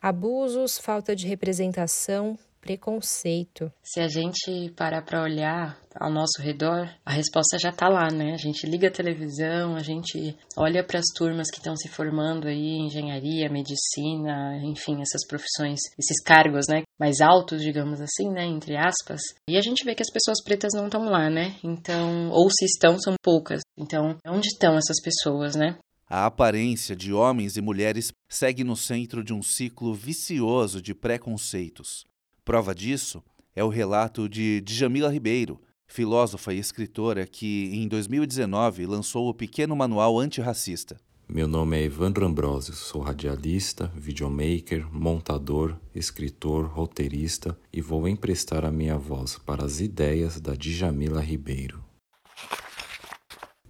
Abusos, 0.02 0.78
falta 0.78 1.16
de 1.16 1.28
representação, 1.28 2.38
preconceito. 2.62 3.72
Se 3.82 4.00
a 4.00 4.08
gente 4.08 4.72
parar 4.76 5.02
para 5.04 5.24
olhar 5.24 5.80
ao 5.96 6.12
nosso 6.12 6.42
redor, 6.42 6.90
a 7.06 7.12
resposta 7.12 7.58
já 7.60 7.72
tá 7.72 7.88
lá, 7.88 8.08
né? 8.12 8.34
A 8.34 8.38
gente 8.38 8.68
liga 8.68 8.88
a 8.88 8.92
televisão, 8.92 9.76
a 9.76 9.82
gente 9.82 10.36
olha 10.56 10.84
para 10.84 11.00
as 11.00 11.06
turmas 11.16 11.50
que 11.50 11.58
estão 11.58 11.76
se 11.76 11.90
formando 11.90 12.48
aí, 12.48 12.78
engenharia, 12.80 13.50
medicina, 13.50 14.60
enfim, 14.64 15.02
essas 15.02 15.26
profissões, 15.28 15.80
esses 15.98 16.22
cargos, 16.24 16.66
né, 16.70 16.84
mais 17.00 17.22
altos, 17.22 17.62
digamos 17.62 18.00
assim, 18.02 18.30
né, 18.32 18.46
entre 18.46 18.78
aspas. 18.78 19.22
E 19.50 19.58
a 19.58 19.62
gente 19.62 19.84
vê 19.84 19.96
que 19.96 20.04
as 20.04 20.12
pessoas 20.12 20.44
pretas 20.44 20.72
não 20.76 20.86
estão 20.86 21.06
lá, 21.06 21.30
né? 21.30 21.56
Então, 21.64 22.30
ou 22.30 22.50
se 22.50 22.66
estão, 22.66 23.00
são 23.00 23.16
poucas. 23.24 23.62
Então, 23.78 24.18
onde 24.28 24.48
estão 24.48 24.76
essas 24.76 25.02
pessoas, 25.02 25.56
né? 25.56 25.78
A 26.10 26.26
aparência 26.26 26.96
de 26.96 27.12
homens 27.12 27.58
e 27.58 27.62
mulheres 27.62 28.14
segue 28.30 28.64
no 28.64 28.78
centro 28.78 29.22
de 29.22 29.34
um 29.34 29.42
ciclo 29.42 29.94
vicioso 29.94 30.82
de 30.82 30.96
preconceitos. 30.96 32.06
Prova 32.48 32.74
disso 32.74 33.22
é 33.54 33.62
o 33.62 33.68
relato 33.68 34.30
de 34.30 34.62
Djamila 34.62 35.12
Ribeiro, 35.12 35.60
filósofa 35.86 36.54
e 36.54 36.60
escritora 36.60 37.28
que, 37.28 37.70
em 37.74 37.90
2019, 37.90 38.86
lançou 38.86 39.28
o 39.28 39.34
pequeno 39.34 39.76
manual 39.76 40.18
antirracista. 40.18 40.98
Meu 41.28 41.46
nome 41.46 41.78
é 41.78 41.84
Evandro 41.84 42.26
Ambrosio, 42.26 42.74
sou 42.74 43.02
radialista, 43.02 43.92
videomaker, 43.94 44.88
montador, 44.90 45.76
escritor, 45.94 46.68
roteirista 46.68 47.60
e 47.74 47.82
vou 47.82 48.08
emprestar 48.08 48.64
a 48.64 48.72
minha 48.72 48.98
voz 48.98 49.38
para 49.38 49.66
as 49.66 49.82
ideias 49.82 50.40
da 50.40 50.54
Djamila 50.54 51.20
Ribeiro. 51.20 51.84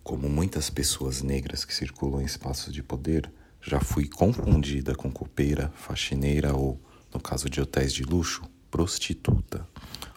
Como 0.03 0.29
muitas 0.29 0.69
pessoas 0.69 1.23
negras 1.23 1.65
que 1.65 1.73
circulam 1.73 2.21
em 2.21 2.25
espaços 2.25 2.71
de 2.71 2.83
poder, 2.83 3.33
já 3.59 3.79
fui 3.79 4.07
confundida 4.07 4.93
com 4.93 5.11
copeira, 5.11 5.71
faxineira 5.73 6.55
ou, 6.55 6.79
no 7.11 7.19
caso 7.19 7.49
de 7.49 7.59
hotéis 7.59 7.91
de 7.91 8.03
luxo, 8.03 8.43
prostituta. 8.69 9.67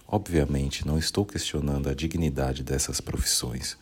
Obviamente, 0.07 0.87
não 0.87 0.99
estou 0.99 1.25
questionando 1.25 1.89
a 1.89 1.95
dignidade 1.95 2.63
dessas 2.63 3.01
profissões, 3.01 3.79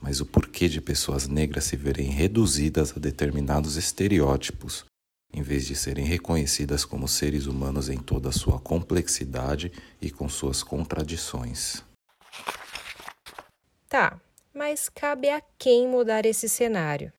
mas 0.00 0.20
o 0.20 0.26
porquê 0.26 0.68
de 0.68 0.80
pessoas 0.80 1.28
negras 1.28 1.64
se 1.64 1.76
verem 1.76 2.10
reduzidas 2.10 2.92
a 2.96 3.00
determinados 3.00 3.76
estereótipos, 3.76 4.84
em 5.32 5.42
vez 5.42 5.66
de 5.66 5.74
serem 5.74 6.04
reconhecidas 6.04 6.84
como 6.84 7.06
seres 7.06 7.46
humanos 7.46 7.88
em 7.88 7.98
toda 7.98 8.30
a 8.30 8.32
sua 8.32 8.58
complexidade 8.58 9.70
e 10.00 10.10
com 10.10 10.28
suas 10.28 10.62
contradições. 10.62 11.82
Tá, 13.88 14.20
mas 14.54 14.88
cabe 14.88 15.28
a 15.28 15.42
quem 15.58 15.86
mudar 15.86 16.24
esse 16.24 16.48
cenário? 16.48 17.12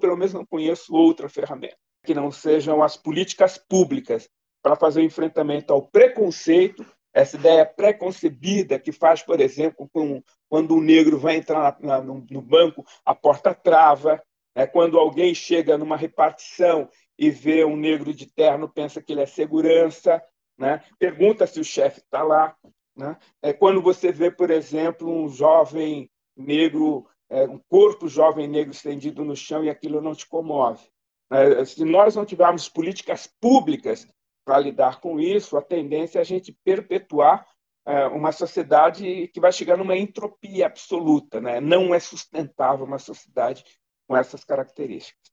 Pelo 0.00 0.16
menos, 0.16 0.34
não 0.34 0.44
conheço 0.44 0.94
outra 0.94 1.28
ferramenta 1.28 1.76
que 2.02 2.14
não 2.14 2.30
sejam 2.30 2.82
as 2.82 2.96
políticas 2.96 3.58
públicas 3.58 4.28
para 4.62 4.76
fazer 4.76 5.00
o 5.00 5.04
enfrentamento 5.04 5.72
ao 5.72 5.82
preconceito, 5.82 6.84
essa 7.12 7.36
ideia 7.36 7.66
preconcebida 7.66 8.78
que 8.78 8.92
faz, 8.92 9.22
por 9.22 9.40
exemplo, 9.40 9.88
com, 9.92 10.22
quando 10.48 10.76
o 10.76 10.80
negro 10.80 11.18
vai 11.18 11.36
entrar 11.36 11.60
na, 11.80 11.98
na, 11.98 12.02
no, 12.02 12.24
no, 12.30 12.42
banco, 12.42 12.84
a 13.04 13.14
porta 13.14 13.54
trava, 13.54 14.22
né? 14.54 14.66
quando 14.66 14.98
alguém 14.98 15.34
chega 15.34 15.76
numa 15.76 15.96
repartição 15.96 16.88
e 17.18 17.30
vê 17.30 17.64
um 17.64 17.76
negro 17.76 18.14
de 18.14 18.26
terno, 18.26 18.68
pensa 18.68 19.02
que 19.02 19.12
ele 19.12 19.22
é 19.22 19.26
segurança, 19.26 20.22
né? 20.58 20.82
pergunta 20.98 21.46
se 21.46 21.58
o 21.58 21.64
chefe 21.64 22.00
está 22.00 22.22
lá. 22.22 22.54
Né? 22.96 23.16
É 23.42 23.52
quando 23.52 23.82
você 23.82 24.12
vê, 24.12 24.30
por 24.30 24.50
exemplo, 24.50 25.10
um 25.10 25.28
jovem 25.28 26.08
negro, 26.36 27.06
é, 27.30 27.44
um 27.44 27.60
corpo 27.68 28.08
jovem 28.08 28.48
negro 28.48 28.72
estendido 28.72 29.24
no 29.24 29.36
chão 29.36 29.64
e 29.64 29.70
aquilo 29.70 30.00
não 30.00 30.14
te 30.14 30.26
comove. 30.26 30.84
É, 31.30 31.64
se 31.64 31.84
nós 31.84 32.16
não 32.16 32.26
tivermos 32.26 32.68
políticas 32.68 33.28
públicas 33.40 34.06
para 34.44 34.58
lidar 34.58 35.00
com 35.00 35.20
isso, 35.20 35.56
a 35.56 35.62
tendência 35.62 36.18
é 36.18 36.22
a 36.22 36.24
gente 36.24 36.52
perpetuar 36.64 37.46
é, 37.86 38.06
uma 38.08 38.32
sociedade 38.32 39.28
que 39.32 39.40
vai 39.40 39.52
chegar 39.52 39.76
numa 39.76 39.96
entropia 39.96 40.66
absoluta. 40.66 41.40
Né? 41.40 41.60
Não 41.60 41.94
é 41.94 42.00
sustentável 42.00 42.84
uma 42.84 42.98
sociedade 42.98 43.64
com 44.08 44.16
essas 44.16 44.42
características. 44.42 45.30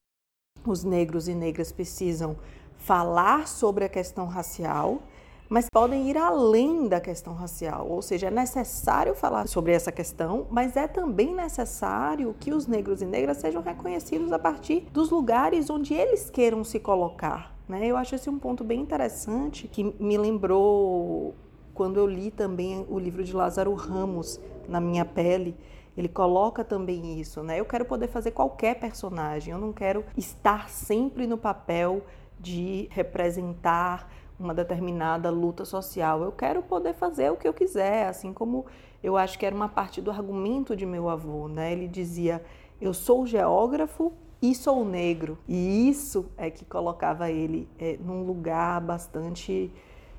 Os 0.66 0.84
negros 0.84 1.28
e 1.28 1.34
negras 1.34 1.72
precisam 1.72 2.38
falar 2.78 3.48
sobre 3.48 3.86
a 3.86 3.90
questão 3.90 4.28
racial 4.28 5.02
mas 5.50 5.70
podem 5.70 6.10
ir 6.10 6.18
além 6.18 6.88
da 6.88 7.00
questão 7.00 7.34
racial, 7.34 7.88
ou 7.90 8.02
seja, 8.02 8.28
é 8.28 8.32
necessário 8.32 9.16
falar 9.16 9.48
sobre 9.48 9.72
essa 9.72 9.92
questão, 9.92 10.48
mas 10.50 10.76
é 10.76 10.88
também 10.88 11.34
necessário 11.34 12.36
que 12.40 12.54
os 12.54 12.68
negros 12.68 13.02
e 13.02 13.06
negras 13.06 13.38
sejam 13.38 13.62
reconhecidos 13.62 14.32
a 14.32 14.40
partir 14.40 14.88
dos 14.92 15.10
lugares 15.10 15.70
onde 15.70 15.94
eles 15.94 16.30
queiram 16.30 16.64
se 16.64 16.80
colocar. 16.80 17.56
Né? 17.68 17.88
Eu 17.88 17.98
acho 17.98 18.16
esse 18.16 18.30
um 18.30 18.40
ponto 18.40 18.64
bem 18.64 18.80
interessante 18.80 19.68
que 19.68 19.84
me 20.00 20.18
lembrou 20.18 21.36
quando 21.74 21.98
eu 21.98 22.08
li 22.08 22.32
também 22.32 22.86
o 22.90 22.98
livro 22.98 23.24
de 23.24 23.34
Lázaro 23.36 23.74
Ramos, 23.74 24.40
Na 24.68 24.80
Minha 24.80 25.06
Pele. 25.06 25.56
Ele 25.96 26.08
coloca 26.08 26.64
também 26.64 27.20
isso, 27.20 27.42
né? 27.42 27.60
Eu 27.60 27.66
quero 27.66 27.84
poder 27.84 28.08
fazer 28.08 28.32
qualquer 28.32 28.80
personagem, 28.80 29.52
eu 29.52 29.60
não 29.60 29.74
quero 29.74 30.06
estar 30.16 30.70
sempre 30.70 31.26
no 31.26 31.38
papel 31.38 32.04
de 32.40 32.88
representar 32.92 34.08
uma 34.40 34.54
determinada 34.54 35.30
luta 35.30 35.66
social. 35.66 36.24
Eu 36.24 36.32
quero 36.32 36.62
poder 36.62 36.94
fazer 36.94 37.32
o 37.32 37.36
que 37.36 37.48
eu 37.48 37.54
quiser, 37.54 38.08
assim 38.08 38.34
como 38.34 38.66
eu 39.04 39.18
acho 39.18 39.38
que 39.38 39.46
era 39.46 39.56
uma 39.56 39.70
parte 39.70 40.02
do 40.02 40.12
argumento 40.12 40.76
de 40.76 40.86
meu 40.86 41.10
avô, 41.10 41.48
né? 41.48 41.72
Ele 41.72 41.88
dizia: 41.88 42.44
"Eu 42.80 42.94
sou 42.94 43.26
geógrafo 43.26 44.14
e 44.42 44.54
sou 44.54 44.86
negro". 44.86 45.38
E 45.48 45.90
isso 45.90 46.26
é 46.38 46.50
que 46.50 46.66
colocava 46.66 47.30
ele 47.32 47.68
é, 47.80 47.98
num 48.00 48.24
lugar 48.24 48.82
bastante 48.82 49.72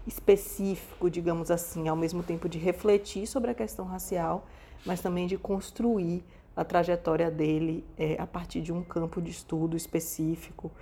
específico, 0.06 1.10
digamos 1.10 1.50
assim, 1.50 1.86
ao 1.86 1.96
mesmo 1.96 2.22
tempo 2.22 2.48
de 2.48 2.58
refletir 2.58 3.26
sobre 3.26 3.50
a 3.50 3.54
questão 3.54 3.84
racial, 3.84 4.46
mas 4.84 5.00
também 5.00 5.26
de 5.26 5.36
construir 5.36 6.24
a 6.56 6.64
trajetória 6.64 7.30
dele 7.30 7.84
é, 7.96 8.16
a 8.18 8.26
partir 8.26 8.62
de 8.62 8.72
um 8.72 8.82
campo 8.82 9.20
de 9.20 9.30
estudo 9.30 9.76
específico 9.76 10.72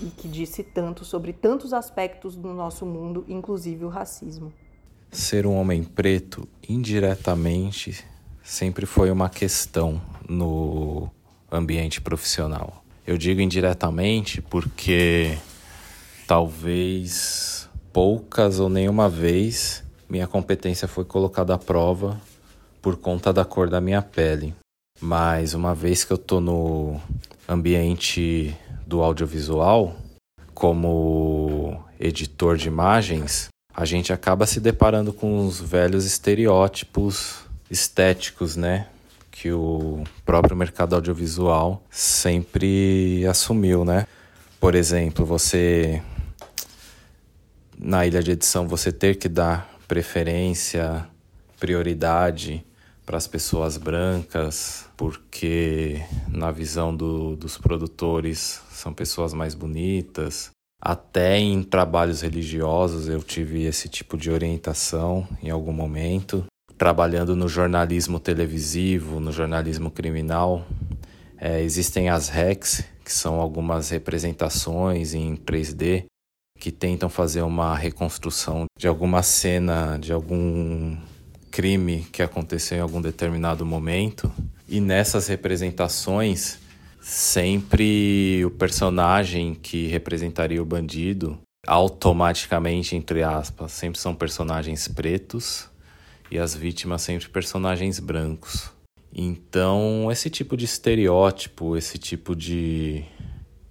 e 0.00 0.06
que 0.06 0.28
disse 0.28 0.62
tanto 0.62 1.04
sobre 1.04 1.32
tantos 1.32 1.72
aspectos 1.72 2.36
do 2.36 2.52
nosso 2.52 2.84
mundo, 2.84 3.24
inclusive 3.28 3.84
o 3.84 3.88
racismo. 3.88 4.52
Ser 5.10 5.46
um 5.46 5.54
homem 5.54 5.82
preto, 5.82 6.48
indiretamente, 6.68 8.04
sempre 8.42 8.86
foi 8.86 9.10
uma 9.10 9.28
questão 9.28 10.00
no 10.28 11.08
ambiente 11.50 12.00
profissional. 12.00 12.84
Eu 13.06 13.16
digo 13.16 13.40
indiretamente 13.40 14.42
porque 14.42 15.38
talvez 16.26 17.68
poucas 17.92 18.58
ou 18.58 18.68
nenhuma 18.68 19.08
vez 19.08 19.84
minha 20.08 20.26
competência 20.26 20.86
foi 20.86 21.04
colocada 21.04 21.54
à 21.54 21.58
prova 21.58 22.20
por 22.80 22.96
conta 22.96 23.32
da 23.32 23.44
cor 23.44 23.68
da 23.68 23.80
minha 23.80 24.02
pele. 24.02 24.54
Mas 25.00 25.54
uma 25.54 25.74
vez 25.74 26.04
que 26.04 26.12
eu 26.12 26.18
tô 26.18 26.40
no 26.40 27.00
ambiente 27.48 28.56
do 28.86 29.02
audiovisual, 29.02 29.94
como 30.54 31.84
editor 32.00 32.56
de 32.56 32.68
imagens, 32.68 33.48
a 33.74 33.84
gente 33.84 34.12
acaba 34.12 34.46
se 34.46 34.58
deparando 34.58 35.12
com 35.12 35.46
os 35.46 35.60
velhos 35.60 36.06
estereótipos 36.06 37.40
estéticos, 37.70 38.56
né? 38.56 38.88
Que 39.30 39.52
o 39.52 40.02
próprio 40.24 40.56
mercado 40.56 40.94
audiovisual 40.94 41.82
sempre 41.90 43.26
assumiu, 43.26 43.84
né? 43.84 44.06
Por 44.58 44.74
exemplo, 44.74 45.26
você 45.26 46.02
na 47.78 48.06
ilha 48.06 48.22
de 48.22 48.30
edição 48.30 48.66
você 48.66 48.90
ter 48.90 49.16
que 49.16 49.28
dar 49.28 49.70
preferência, 49.86 51.06
prioridade 51.60 52.64
para 53.06 53.16
as 53.16 53.28
pessoas 53.28 53.76
brancas, 53.76 54.86
porque 54.96 56.02
na 56.28 56.50
visão 56.50 56.94
do, 56.94 57.36
dos 57.36 57.56
produtores 57.56 58.60
são 58.68 58.92
pessoas 58.92 59.32
mais 59.32 59.54
bonitas. 59.54 60.50
Até 60.82 61.38
em 61.38 61.62
trabalhos 61.62 62.20
religiosos 62.20 63.08
eu 63.08 63.22
tive 63.22 63.62
esse 63.62 63.88
tipo 63.88 64.18
de 64.18 64.30
orientação 64.30 65.26
em 65.40 65.50
algum 65.50 65.72
momento. 65.72 66.44
Trabalhando 66.76 67.34
no 67.36 67.48
jornalismo 67.48 68.18
televisivo, 68.18 69.20
no 69.20 69.32
jornalismo 69.32 69.90
criminal, 69.90 70.66
é, 71.38 71.62
existem 71.62 72.10
as 72.10 72.28
RECs, 72.28 72.84
que 73.04 73.12
são 73.12 73.40
algumas 73.40 73.88
representações 73.88 75.14
em 75.14 75.36
3D 75.36 76.04
que 76.58 76.72
tentam 76.72 77.08
fazer 77.08 77.42
uma 77.42 77.76
reconstrução 77.76 78.64
de 78.78 78.88
alguma 78.88 79.22
cena, 79.22 79.98
de 79.98 80.12
algum 80.12 80.96
crime 81.56 82.06
que 82.12 82.22
aconteceu 82.22 82.76
em 82.76 82.80
algum 82.82 83.00
determinado 83.00 83.64
momento. 83.64 84.30
E 84.68 84.78
nessas 84.78 85.26
representações, 85.26 86.58
sempre 87.00 88.44
o 88.44 88.50
personagem 88.50 89.54
que 89.54 89.86
representaria 89.86 90.62
o 90.62 90.66
bandido, 90.66 91.38
automaticamente, 91.66 92.94
entre 92.94 93.22
aspas, 93.22 93.72
sempre 93.72 93.98
são 93.98 94.14
personagens 94.14 94.86
pretos 94.86 95.66
e 96.30 96.38
as 96.38 96.54
vítimas 96.54 97.00
sempre 97.00 97.26
personagens 97.30 97.98
brancos. 97.98 98.70
Então, 99.10 100.12
esse 100.12 100.28
tipo 100.28 100.58
de 100.58 100.66
estereótipo, 100.66 101.74
esse 101.74 101.96
tipo 101.96 102.36
de, 102.36 103.02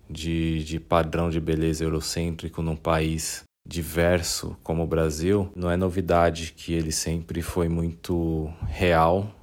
de, 0.10 0.64
de 0.64 0.80
padrão 0.80 1.30
de 1.30 1.40
beleza 1.40 1.84
eurocêntrico 1.84 2.64
num 2.64 2.76
país 2.76 3.45
diverso 3.66 4.56
como 4.62 4.84
o 4.84 4.88
Brasil, 4.88 5.50
não 5.56 5.72
é 5.72 5.76
novidade 5.76 6.54
que 6.56 6.74
ele 6.74 6.92
sempre 6.92 7.42
foi 7.42 7.68
muito 7.68 8.52
real 8.68 9.34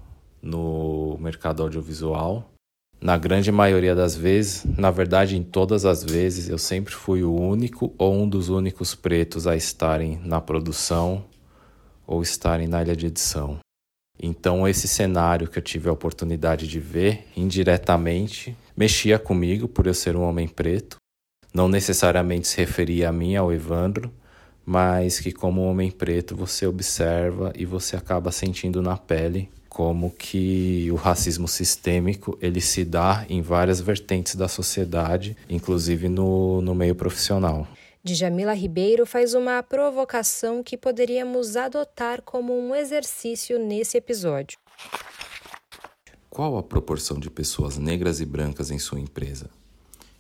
no 0.41 1.19
mercado 1.21 1.63
audiovisual. 1.63 2.49
Na 3.01 3.19
grande 3.19 3.51
maioria 3.51 3.97
das 3.97 4.15
vezes, 4.15 4.65
na 4.79 4.91
verdade, 4.91 5.37
em 5.37 5.43
todas 5.43 5.85
as 5.85 6.05
vezes, 6.05 6.49
eu 6.49 6.57
sempre 6.57 6.95
fui 6.95 7.25
o 7.25 7.35
único 7.35 7.93
ou 7.99 8.15
um 8.15 8.29
dos 8.29 8.49
únicos 8.49 8.95
pretos 8.95 9.47
a 9.47 9.57
estarem 9.57 10.21
na 10.25 10.41
produção 10.41 11.25
ou 12.07 12.23
estarem 12.23 12.69
na 12.69 12.81
ilha 12.81 12.95
de 12.95 13.07
edição. 13.07 13.59
Então, 14.23 14.69
esse 14.69 14.87
cenário 14.87 15.49
que 15.49 15.59
eu 15.59 15.63
tive 15.63 15.89
a 15.89 15.93
oportunidade 15.93 16.69
de 16.69 16.79
ver 16.79 17.27
indiretamente 17.37 18.57
mexia 18.77 19.19
comigo 19.19 19.67
por 19.67 19.89
eu 19.89 19.95
ser 19.95 20.15
um 20.15 20.23
homem 20.23 20.47
preto, 20.47 20.97
não 21.53 21.69
necessariamente 21.69 22.49
se 22.49 22.57
referia 22.57 23.09
a 23.09 23.13
mim, 23.13 23.37
ao 23.37 23.53
Evandro, 23.53 24.13
mas 24.65 25.19
que 25.19 25.33
como 25.33 25.63
homem 25.63 25.91
preto 25.91 26.37
você 26.37 26.67
observa 26.67 27.53
e 27.57 27.65
você 27.65 27.97
acaba 27.97 28.31
sentindo 28.31 28.81
na 28.81 28.97
pele 28.97 29.51
como 29.69 30.11
que 30.11 30.89
o 30.91 30.97
racismo 30.97 31.49
sistêmico 31.49 32.39
ele 32.43 32.61
se 32.61 32.85
dá 32.85 33.25
em 33.29 33.41
várias 33.41 33.81
vertentes 33.81 34.35
da 34.35 34.47
sociedade, 34.47 35.37
inclusive 35.49 36.09
no, 36.09 36.61
no 36.61 36.75
meio 36.75 36.95
profissional. 36.95 37.67
Djamila 38.05 38.53
Ribeiro 38.53 39.07
faz 39.07 39.33
uma 39.33 39.63
provocação 39.63 40.63
que 40.63 40.77
poderíamos 40.77 41.57
adotar 41.57 42.21
como 42.21 42.53
um 42.53 42.75
exercício 42.75 43.59
nesse 43.59 43.97
episódio. 43.97 44.59
Qual 46.29 46.59
a 46.59 46.63
proporção 46.63 47.19
de 47.19 47.31
pessoas 47.31 47.79
negras 47.79 48.21
e 48.21 48.27
brancas 48.27 48.71
em 48.71 48.79
sua 48.79 49.01
empresa? 49.01 49.49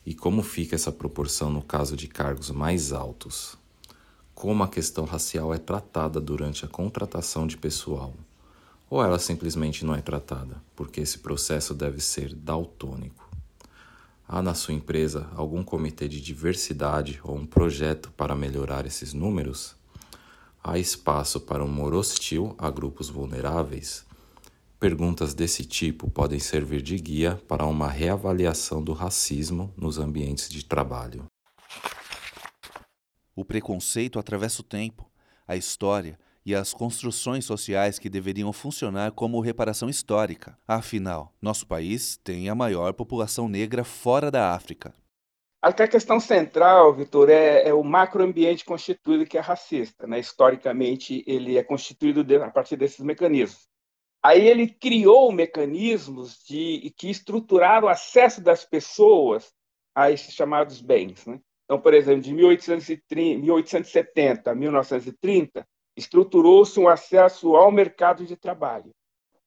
E 0.04 0.14
como 0.14 0.42
fica 0.42 0.74
essa 0.74 0.90
proporção 0.90 1.48
no 1.48 1.62
caso 1.62 1.96
de 1.96 2.08
cargos 2.08 2.50
mais 2.50 2.92
altos? 2.92 3.56
Como 4.34 4.64
a 4.64 4.68
questão 4.68 5.04
racial 5.04 5.54
é 5.54 5.58
tratada 5.58 6.20
durante 6.20 6.64
a 6.64 6.68
contratação 6.68 7.46
de 7.46 7.56
pessoal? 7.56 8.12
Ou 8.90 9.02
ela 9.02 9.18
simplesmente 9.20 9.84
não 9.84 9.94
é 9.94 10.02
tratada, 10.02 10.60
porque 10.74 11.00
esse 11.00 11.18
processo 11.18 11.72
deve 11.72 12.00
ser 12.00 12.34
daltônico? 12.34 13.30
Há 14.26 14.42
na 14.42 14.54
sua 14.54 14.74
empresa 14.74 15.28
algum 15.36 15.62
comitê 15.62 16.08
de 16.08 16.20
diversidade 16.20 17.20
ou 17.22 17.36
um 17.36 17.46
projeto 17.46 18.10
para 18.16 18.34
melhorar 18.34 18.86
esses 18.86 19.12
números? 19.12 19.76
Há 20.64 20.78
espaço 20.78 21.40
para 21.40 21.64
humor 21.64 21.94
hostil 21.94 22.56
a 22.58 22.70
grupos 22.70 23.08
vulneráveis? 23.08 24.04
Perguntas 24.82 25.32
desse 25.32 25.64
tipo 25.64 26.10
podem 26.10 26.40
servir 26.40 26.82
de 26.82 26.98
guia 26.98 27.40
para 27.46 27.64
uma 27.64 27.86
reavaliação 27.86 28.82
do 28.82 28.92
racismo 28.92 29.72
nos 29.76 29.96
ambientes 29.96 30.48
de 30.48 30.64
trabalho. 30.64 31.26
O 33.32 33.44
preconceito 33.44 34.18
atravessa 34.18 34.60
o 34.60 34.64
tempo, 34.64 35.08
a 35.46 35.54
história 35.54 36.18
e 36.44 36.52
as 36.52 36.74
construções 36.74 37.44
sociais 37.44 38.00
que 38.00 38.10
deveriam 38.10 38.52
funcionar 38.52 39.12
como 39.12 39.38
reparação 39.38 39.88
histórica. 39.88 40.58
Afinal, 40.66 41.32
nosso 41.40 41.64
país 41.64 42.16
tem 42.16 42.48
a 42.48 42.54
maior 42.56 42.92
população 42.92 43.48
negra 43.48 43.84
fora 43.84 44.32
da 44.32 44.52
África. 44.52 44.92
A 45.62 45.72
questão 45.72 46.18
central, 46.18 46.92
Vitor, 46.92 47.30
é, 47.30 47.68
é, 47.68 47.72
o 47.72 47.84
macroambiente 47.84 48.64
constituído 48.64 49.26
que 49.26 49.38
é 49.38 49.40
racista. 49.40 50.08
Né? 50.08 50.18
Historicamente, 50.18 51.22
ele 51.24 51.56
é 51.56 51.62
constituído 51.62 52.24
de, 52.24 52.34
a 52.34 52.50
partir 52.50 52.74
desses 52.74 52.98
mecanismos. 52.98 53.70
Aí 54.22 54.46
ele 54.46 54.68
criou 54.68 55.32
mecanismos 55.32 56.44
de, 56.44 56.94
que 56.96 57.10
estruturaram 57.10 57.88
o 57.88 57.90
acesso 57.90 58.40
das 58.40 58.64
pessoas 58.64 59.52
a 59.94 60.12
esses 60.12 60.32
chamados 60.32 60.80
bens. 60.80 61.26
Né? 61.26 61.40
Então, 61.64 61.80
por 61.80 61.92
exemplo, 61.92 62.22
de 62.22 62.32
1830, 62.32 63.40
1870 63.40 64.50
a 64.50 64.54
1930, 64.54 65.66
estruturou-se 65.96 66.78
um 66.78 66.88
acesso 66.88 67.56
ao 67.56 67.72
mercado 67.72 68.24
de 68.24 68.36
trabalho. 68.36 68.90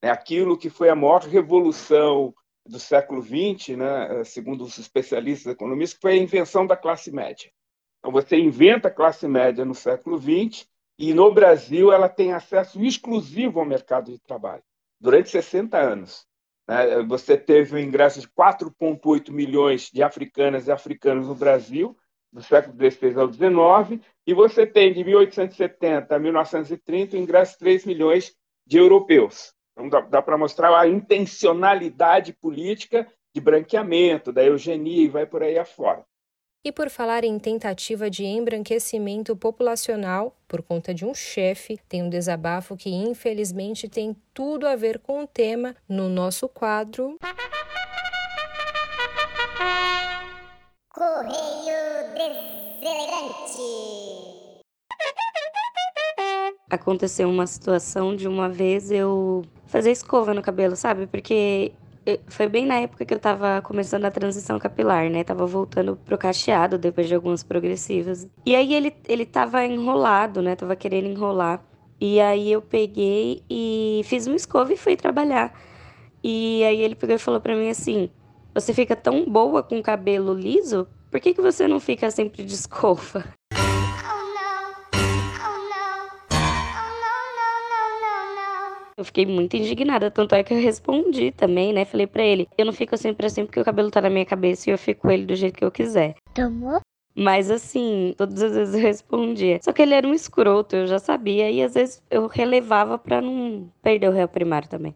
Né? 0.02 0.10
Aquilo 0.10 0.58
que 0.58 0.68
foi 0.68 0.90
a 0.90 0.94
maior 0.94 1.22
revolução 1.22 2.34
do 2.66 2.78
século 2.78 3.22
XX, 3.22 3.78
né? 3.78 4.24
segundo 4.24 4.62
os 4.62 4.76
especialistas 4.76 5.54
economistas, 5.54 5.98
foi 6.00 6.12
a 6.12 6.22
invenção 6.22 6.66
da 6.66 6.76
classe 6.76 7.10
média. 7.10 7.50
Então, 7.98 8.12
você 8.12 8.36
inventa 8.36 8.88
a 8.88 8.90
classe 8.90 9.26
média 9.26 9.64
no 9.64 9.74
século 9.74 10.18
XX 10.18 10.66
e 10.98 11.12
no 11.12 11.32
Brasil 11.32 11.92
ela 11.92 12.08
tem 12.08 12.32
acesso 12.32 12.82
exclusivo 12.82 13.60
ao 13.60 13.66
mercado 13.66 14.10
de 14.10 14.18
trabalho 14.18 14.62
durante 15.00 15.30
60 15.30 15.78
anos. 15.78 16.26
Né? 16.66 17.02
Você 17.04 17.36
teve 17.36 17.74
o 17.74 17.78
ingresso 17.78 18.20
de 18.20 18.28
4,8 18.28 19.30
milhões 19.30 19.90
de 19.90 20.02
africanas 20.02 20.66
e 20.66 20.72
africanos 20.72 21.28
no 21.28 21.34
Brasil, 21.34 21.96
do 22.32 22.42
século 22.42 22.76
XVI 22.76 23.18
ao 23.18 23.32
XIX, 23.32 24.04
e 24.26 24.34
você 24.34 24.66
tem 24.66 24.92
de 24.92 25.04
1870 25.04 26.14
a 26.14 26.18
1930 26.18 27.16
o 27.16 27.20
ingresso 27.20 27.52
de 27.52 27.58
3 27.58 27.84
milhões 27.84 28.34
de 28.66 28.78
europeus. 28.78 29.54
Então 29.72 29.88
dá, 29.88 30.00
dá 30.00 30.22
para 30.22 30.38
mostrar 30.38 30.76
a 30.76 30.88
intencionalidade 30.88 32.32
política 32.32 33.06
de 33.34 33.40
branqueamento, 33.40 34.32
da 34.32 34.42
eugenia 34.42 35.02
e 35.02 35.08
vai 35.08 35.26
por 35.26 35.42
aí 35.42 35.58
afora. 35.58 36.04
E 36.66 36.72
por 36.72 36.90
falar 36.90 37.22
em 37.22 37.38
tentativa 37.38 38.10
de 38.10 38.24
embranquecimento 38.24 39.36
populacional, 39.36 40.36
por 40.48 40.62
conta 40.62 40.92
de 40.92 41.04
um 41.04 41.14
chefe, 41.14 41.78
tem 41.88 42.02
um 42.02 42.10
desabafo 42.10 42.76
que 42.76 42.90
infelizmente 42.90 43.88
tem 43.88 44.16
tudo 44.34 44.66
a 44.66 44.74
ver 44.74 44.98
com 44.98 45.22
o 45.22 45.28
tema 45.28 45.76
no 45.88 46.08
nosso 46.08 46.48
quadro. 46.48 47.18
Correio 50.88 52.14
Deselegante. 52.16 53.62
Aconteceu 56.68 57.30
uma 57.30 57.46
situação 57.46 58.16
de 58.16 58.26
uma 58.26 58.48
vez 58.48 58.90
eu 58.90 59.44
fazer 59.68 59.92
escova 59.92 60.34
no 60.34 60.42
cabelo, 60.42 60.74
sabe? 60.74 61.06
Porque 61.06 61.70
foi 62.28 62.48
bem 62.48 62.66
na 62.66 62.76
época 62.76 63.04
que 63.04 63.12
eu 63.12 63.18
tava 63.18 63.60
começando 63.62 64.04
a 64.04 64.10
transição 64.10 64.58
capilar, 64.58 65.10
né? 65.10 65.24
Tava 65.24 65.46
voltando 65.46 65.96
pro 65.96 66.16
cacheado 66.16 66.78
depois 66.78 67.08
de 67.08 67.14
algumas 67.14 67.42
progressivas. 67.42 68.28
E 68.44 68.54
aí 68.54 68.74
ele, 68.74 68.94
ele 69.08 69.26
tava 69.26 69.64
enrolado, 69.64 70.40
né? 70.42 70.54
Tava 70.54 70.76
querendo 70.76 71.08
enrolar. 71.08 71.64
E 72.00 72.20
aí 72.20 72.52
eu 72.52 72.60
peguei 72.62 73.42
e 73.48 74.02
fiz 74.04 74.26
uma 74.26 74.36
escova 74.36 74.72
e 74.72 74.76
fui 74.76 74.96
trabalhar. 74.96 75.52
E 76.22 76.62
aí 76.64 76.80
ele 76.80 76.94
pegou 76.94 77.16
e 77.16 77.18
falou 77.18 77.40
para 77.40 77.56
mim 77.56 77.70
assim: 77.70 78.10
Você 78.54 78.74
fica 78.74 78.94
tão 78.94 79.24
boa 79.24 79.62
com 79.62 79.82
cabelo 79.82 80.34
liso? 80.34 80.86
Por 81.10 81.20
que, 81.20 81.32
que 81.32 81.40
você 81.40 81.66
não 81.66 81.80
fica 81.80 82.10
sempre 82.10 82.44
de 82.44 82.54
escova? 82.54 83.24
Eu 88.98 89.04
fiquei 89.04 89.26
muito 89.26 89.54
indignada, 89.54 90.10
tanto 90.10 90.34
é 90.34 90.42
que 90.42 90.54
eu 90.54 90.58
respondi 90.58 91.30
também, 91.30 91.70
né? 91.70 91.84
Falei 91.84 92.06
para 92.06 92.22
ele: 92.22 92.48
eu 92.56 92.64
não 92.64 92.72
fico 92.72 92.96
sempre 92.96 93.26
assim 93.26 93.44
porque 93.44 93.60
o 93.60 93.64
cabelo 93.64 93.90
tá 93.90 94.00
na 94.00 94.08
minha 94.08 94.24
cabeça 94.24 94.70
e 94.70 94.72
eu 94.72 94.78
fico 94.78 95.02
com 95.02 95.10
ele 95.10 95.26
do 95.26 95.34
jeito 95.34 95.58
que 95.58 95.64
eu 95.66 95.70
quiser. 95.70 96.14
Tomou? 96.32 96.80
Mas 97.14 97.50
assim, 97.50 98.14
todas 98.16 98.42
as 98.42 98.54
vezes 98.54 98.74
eu 98.74 98.80
respondia. 98.80 99.60
Só 99.62 99.70
que 99.70 99.82
ele 99.82 99.92
era 99.92 100.08
um 100.08 100.14
escroto, 100.14 100.76
eu 100.76 100.86
já 100.86 100.98
sabia, 100.98 101.50
e 101.50 101.62
às 101.62 101.74
vezes 101.74 102.02
eu 102.10 102.26
relevava 102.26 102.96
para 102.96 103.20
não 103.20 103.70
perder 103.82 104.08
o 104.08 104.12
réu 104.12 104.28
primário 104.28 104.66
também. 104.66 104.94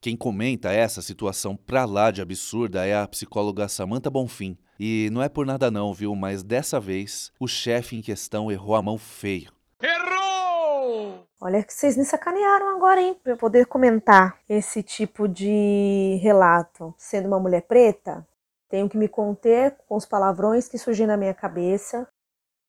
Quem 0.00 0.16
comenta 0.16 0.72
essa 0.72 1.02
situação 1.02 1.56
pra 1.56 1.84
lá 1.84 2.10
de 2.10 2.22
absurda 2.22 2.86
é 2.86 2.96
a 2.96 3.06
psicóloga 3.06 3.68
Samantha 3.68 4.08
Bonfim. 4.08 4.56
E 4.78 5.08
não 5.12 5.22
é 5.22 5.28
por 5.28 5.46
nada 5.46 5.70
não, 5.70 5.94
viu? 5.94 6.14
Mas 6.14 6.42
dessa 6.42 6.80
vez, 6.80 7.32
o 7.38 7.46
chefe 7.46 7.96
em 7.96 8.02
questão 8.02 8.50
errou 8.50 8.74
a 8.74 8.82
mão 8.82 8.98
feio. 8.98 9.52
Errou! 9.80 11.26
Olha 11.40 11.62
que 11.62 11.72
vocês 11.72 11.96
me 11.96 12.04
sacanearam 12.04 12.74
agora, 12.76 13.00
hein? 13.00 13.16
Pra 13.22 13.32
eu 13.32 13.36
poder 13.36 13.66
comentar 13.66 14.38
esse 14.48 14.82
tipo 14.82 15.28
de 15.28 16.18
relato. 16.22 16.94
Sendo 16.96 17.28
uma 17.28 17.38
mulher 17.38 17.62
preta, 17.62 18.26
tenho 18.68 18.88
que 18.88 18.96
me 18.96 19.08
conter 19.08 19.76
com 19.86 19.96
os 19.96 20.06
palavrões 20.06 20.68
que 20.68 20.78
surgem 20.78 21.06
na 21.06 21.16
minha 21.16 21.34
cabeça 21.34 22.08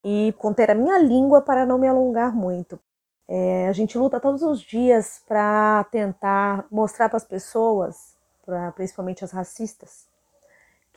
e 0.03 0.33
conter 0.37 0.69
a 0.69 0.75
minha 0.75 0.99
língua 0.99 1.41
para 1.41 1.65
não 1.65 1.77
me 1.77 1.87
alongar 1.87 2.35
muito. 2.35 2.79
É, 3.27 3.67
a 3.67 3.71
gente 3.71 3.97
luta 3.97 4.19
todos 4.19 4.43
os 4.43 4.61
dias 4.61 5.23
para 5.27 5.83
tentar 5.85 6.67
mostrar 6.69 7.09
para 7.09 7.17
as 7.17 7.25
pessoas, 7.25 8.15
pra, 8.45 8.71
principalmente 8.73 9.23
as 9.23 9.31
racistas, 9.31 10.05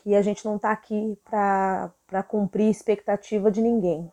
que 0.09 0.15
a 0.15 0.23
gente 0.23 0.43
não 0.43 0.57
está 0.57 0.71
aqui 0.71 1.19
para 1.23 2.23
cumprir 2.27 2.71
expectativa 2.71 3.51
de 3.51 3.61
ninguém. 3.61 4.11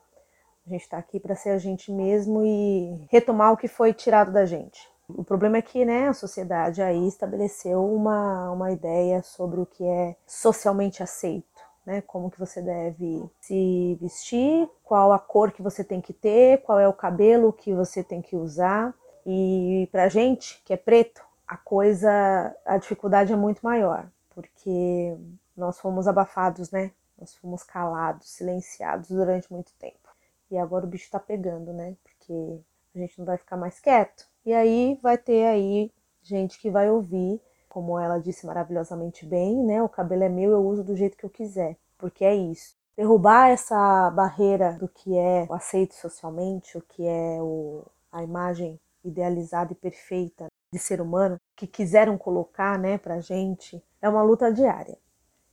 A 0.68 0.70
gente 0.70 0.82
está 0.82 0.98
aqui 0.98 1.22
para 1.22 1.36
ser 1.36 1.52
a 1.52 1.58
gente 1.58 1.90
mesmo 1.90 2.44
e 2.44 3.08
retomar 3.10 3.54
o 3.54 3.58
que 3.58 3.70
foi 3.70 3.94
tirado 3.94 4.30
da 4.30 4.46
gente. 4.46 4.90
O 5.08 5.24
problema 5.24 5.58
é 5.58 5.62
que 5.62 5.86
né, 5.86 6.10
a 6.10 6.14
sociedade 6.14 6.82
aí 6.82 7.08
estabeleceu 7.08 7.86
uma, 7.86 8.52
uma 8.52 8.72
ideia 8.72 9.22
sobre 9.24 9.62
o 9.62 9.66
que 9.66 9.86
é 9.86 10.16
socialmente 10.28 11.02
aceito 11.02 11.56
né? 11.86 12.02
Como 12.02 12.32
que 12.32 12.40
você 12.40 12.62
deve 12.62 13.24
se 13.40 13.96
vestir, 14.02 14.68
qual 14.84 15.14
a 15.14 15.20
cor 15.20 15.52
que 15.52 15.62
você 15.62 15.84
tem 15.84 16.02
que 16.02 16.12
ter, 16.12 16.64
qual 16.64 16.80
é 16.80 16.88
o 16.88 16.94
cabelo 16.94 17.54
que 17.54 17.74
você 17.74 18.04
tem 18.04 18.22
que 18.22 18.36
usar. 18.36 18.92
E 19.24 19.88
pra 19.92 20.10
gente 20.10 20.62
que 20.66 20.74
é 20.74 20.78
preto, 20.78 21.22
a 21.48 21.56
coisa, 21.56 22.56
a 22.66 22.78
dificuldade 22.78 23.32
é 23.32 23.36
muito 23.36 23.60
maior, 23.62 24.08
porque 24.34 25.16
nós 25.56 25.80
fomos 25.80 26.08
abafados, 26.08 26.72
né? 26.72 26.92
Nós 27.18 27.36
fomos 27.36 27.64
calados, 27.64 28.30
silenciados 28.30 29.10
durante 29.10 29.52
muito 29.52 29.74
tempo. 29.80 30.10
E 30.52 30.58
agora 30.58 30.86
o 30.86 30.90
bicho 30.90 31.10
tá 31.10 31.20
pegando, 31.20 31.74
né? 31.74 31.96
Porque 32.04 32.60
a 32.94 33.00
gente 33.00 33.18
não 33.20 33.26
vai 33.26 33.38
ficar 33.38 33.58
mais 33.58 33.80
quieto. 33.80 34.28
E 34.46 34.54
aí 34.54 35.00
vai 35.02 35.18
ter 35.18 35.46
aí 35.46 35.92
gente 36.22 36.60
que 36.60 36.70
vai 36.70 36.90
ouvir 36.90 37.42
como 37.76 38.00
ela 38.00 38.20
disse 38.20 38.46
maravilhosamente 38.46 39.26
bem, 39.26 39.62
né? 39.62 39.84
O 39.84 39.90
cabelo 39.90 40.24
é 40.24 40.30
meu, 40.30 40.52
eu 40.52 40.66
uso 40.66 40.82
do 40.82 40.96
jeito 40.96 41.18
que 41.18 41.26
eu 41.26 41.30
quiser, 41.30 41.76
porque 41.98 42.24
é 42.24 42.34
isso. 42.34 42.74
Derrubar 42.96 43.50
essa 43.50 44.10
barreira 44.12 44.78
do 44.80 44.88
que 44.88 45.18
é 45.18 45.46
o 45.50 45.54
aceito 45.54 45.94
socialmente, 45.94 46.78
o 46.78 46.82
que 46.82 47.06
é 47.06 47.38
o, 47.42 47.84
a 48.10 48.24
imagem 48.24 48.80
idealizada 49.04 49.74
e 49.74 49.76
perfeita 49.76 50.48
de 50.72 50.80
ser 50.80 51.02
humano 51.02 51.38
que 51.54 51.68
quiseram 51.68 52.18
colocar, 52.18 52.80
né, 52.80 52.98
pra 52.98 53.20
gente, 53.20 53.84
é 54.02 54.08
uma 54.08 54.24
luta 54.24 54.54
diária. 54.54 54.98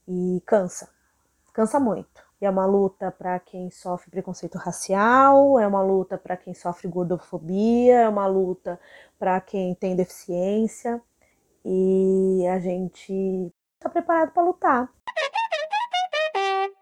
E 0.06 0.42
cansa. 0.46 0.88
Cansa 1.52 1.78
muito. 1.78 2.22
E 2.40 2.44
é 2.44 2.50
uma 2.50 2.66
luta 2.66 3.10
para 3.10 3.38
quem 3.38 3.70
sofre 3.70 4.10
preconceito 4.10 4.58
racial, 4.58 5.60
é 5.60 5.66
uma 5.66 5.82
luta 5.82 6.18
para 6.18 6.36
quem 6.36 6.54
sofre 6.54 6.88
gordofobia, 6.88 8.00
é 8.00 8.08
uma 8.08 8.26
luta 8.26 8.80
para 9.18 9.40
quem 9.40 9.74
tem 9.76 9.94
deficiência 9.94 11.00
e 11.64 12.44
a 12.48 12.58
gente 12.58 13.52
está 13.76 13.88
preparado 13.88 14.32
para 14.32 14.42
lutar. 14.42 14.92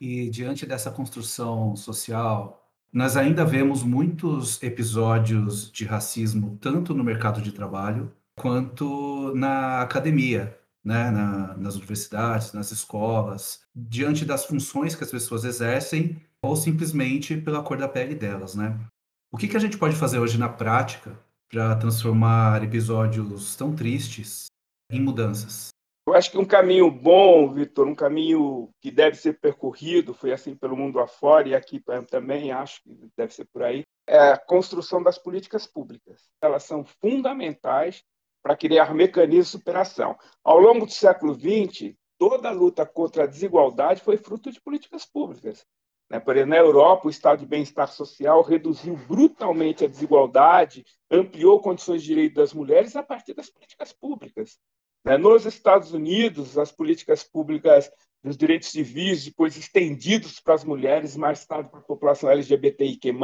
E 0.00 0.30
diante 0.30 0.64
dessa 0.64 0.90
construção 0.90 1.76
social, 1.76 2.66
nós 2.92 3.16
ainda 3.16 3.44
vemos 3.44 3.82
muitos 3.82 4.62
episódios 4.62 5.70
de 5.70 5.84
racismo, 5.84 6.56
tanto 6.60 6.94
no 6.94 7.04
mercado 7.04 7.42
de 7.42 7.52
trabalho, 7.52 8.10
quanto 8.34 9.34
na 9.34 9.82
academia, 9.82 10.58
né? 10.84 11.10
Na, 11.10 11.56
nas 11.56 11.76
universidades, 11.76 12.52
nas 12.52 12.70
escolas, 12.70 13.62
diante 13.74 14.24
das 14.24 14.44
funções 14.44 14.94
que 14.94 15.04
as 15.04 15.10
pessoas 15.10 15.44
exercem 15.44 16.20
ou 16.42 16.56
simplesmente 16.56 17.36
pela 17.36 17.62
cor 17.62 17.76
da 17.76 17.88
pele 17.88 18.14
delas, 18.14 18.54
né? 18.54 18.78
O 19.32 19.36
que, 19.36 19.46
que 19.46 19.56
a 19.56 19.60
gente 19.60 19.78
pode 19.78 19.94
fazer 19.94 20.18
hoje 20.18 20.38
na 20.38 20.48
prática 20.48 21.18
para 21.48 21.76
transformar 21.76 22.64
episódios 22.64 23.54
tão 23.56 23.74
tristes 23.74 24.46
em 24.90 25.00
mudanças? 25.00 25.68
Eu 26.08 26.14
acho 26.14 26.30
que 26.32 26.38
um 26.38 26.44
caminho 26.44 26.90
bom, 26.90 27.52
Vitor, 27.52 27.86
um 27.86 27.94
caminho 27.94 28.70
que 28.80 28.90
deve 28.90 29.16
ser 29.16 29.38
percorrido, 29.38 30.12
foi 30.12 30.32
assim 30.32 30.56
pelo 30.56 30.76
mundo 30.76 30.98
afora 30.98 31.48
e 31.48 31.54
aqui 31.54 31.80
também 32.10 32.50
acho 32.50 32.82
que 32.82 32.98
deve 33.16 33.32
ser 33.32 33.44
por 33.44 33.62
aí, 33.62 33.84
é 34.08 34.18
a 34.30 34.36
construção 34.36 35.00
das 35.02 35.18
políticas 35.18 35.66
públicas. 35.66 36.28
Elas 36.42 36.64
são 36.64 36.84
fundamentais 36.84 38.02
para 38.42 38.56
criar 38.56 38.94
mecanismos 38.94 39.46
de 39.46 39.52
superação. 39.52 40.16
Ao 40.42 40.58
longo 40.58 40.86
do 40.86 40.92
século 40.92 41.34
XX, 41.34 41.94
toda 42.18 42.48
a 42.48 42.52
luta 42.52 42.84
contra 42.84 43.24
a 43.24 43.26
desigualdade 43.26 44.02
foi 44.02 44.16
fruto 44.16 44.50
de 44.50 44.60
políticas 44.60 45.04
públicas. 45.04 45.66
Né? 46.10 46.18
Por 46.18 46.36
exemplo, 46.36 46.50
na 46.50 46.56
Europa, 46.56 47.06
o 47.06 47.10
estado 47.10 47.40
de 47.40 47.46
bem-estar 47.46 47.88
social 47.88 48.42
reduziu 48.42 48.96
brutalmente 48.96 49.84
a 49.84 49.88
desigualdade, 49.88 50.84
ampliou 51.10 51.60
condições 51.60 52.02
de 52.02 52.08
direito 52.08 52.34
das 52.34 52.52
mulheres 52.52 52.96
a 52.96 53.02
partir 53.02 53.32
das 53.32 53.48
políticas 53.48 53.92
públicas. 53.92 54.58
Né? 55.04 55.16
Nos 55.16 55.46
Estados 55.46 55.92
Unidos, 55.92 56.58
as 56.58 56.72
políticas 56.72 57.22
públicas 57.22 57.90
dos 58.22 58.36
direitos 58.36 58.68
civis, 58.68 59.24
depois 59.24 59.56
estendidos 59.56 60.40
para 60.40 60.54
as 60.54 60.64
mulheres, 60.64 61.16
mais 61.16 61.46
tarde 61.46 61.70
para 61.70 61.80
a 61.80 61.84
população 61.84 62.28
LGBTIQ+, 62.28 63.14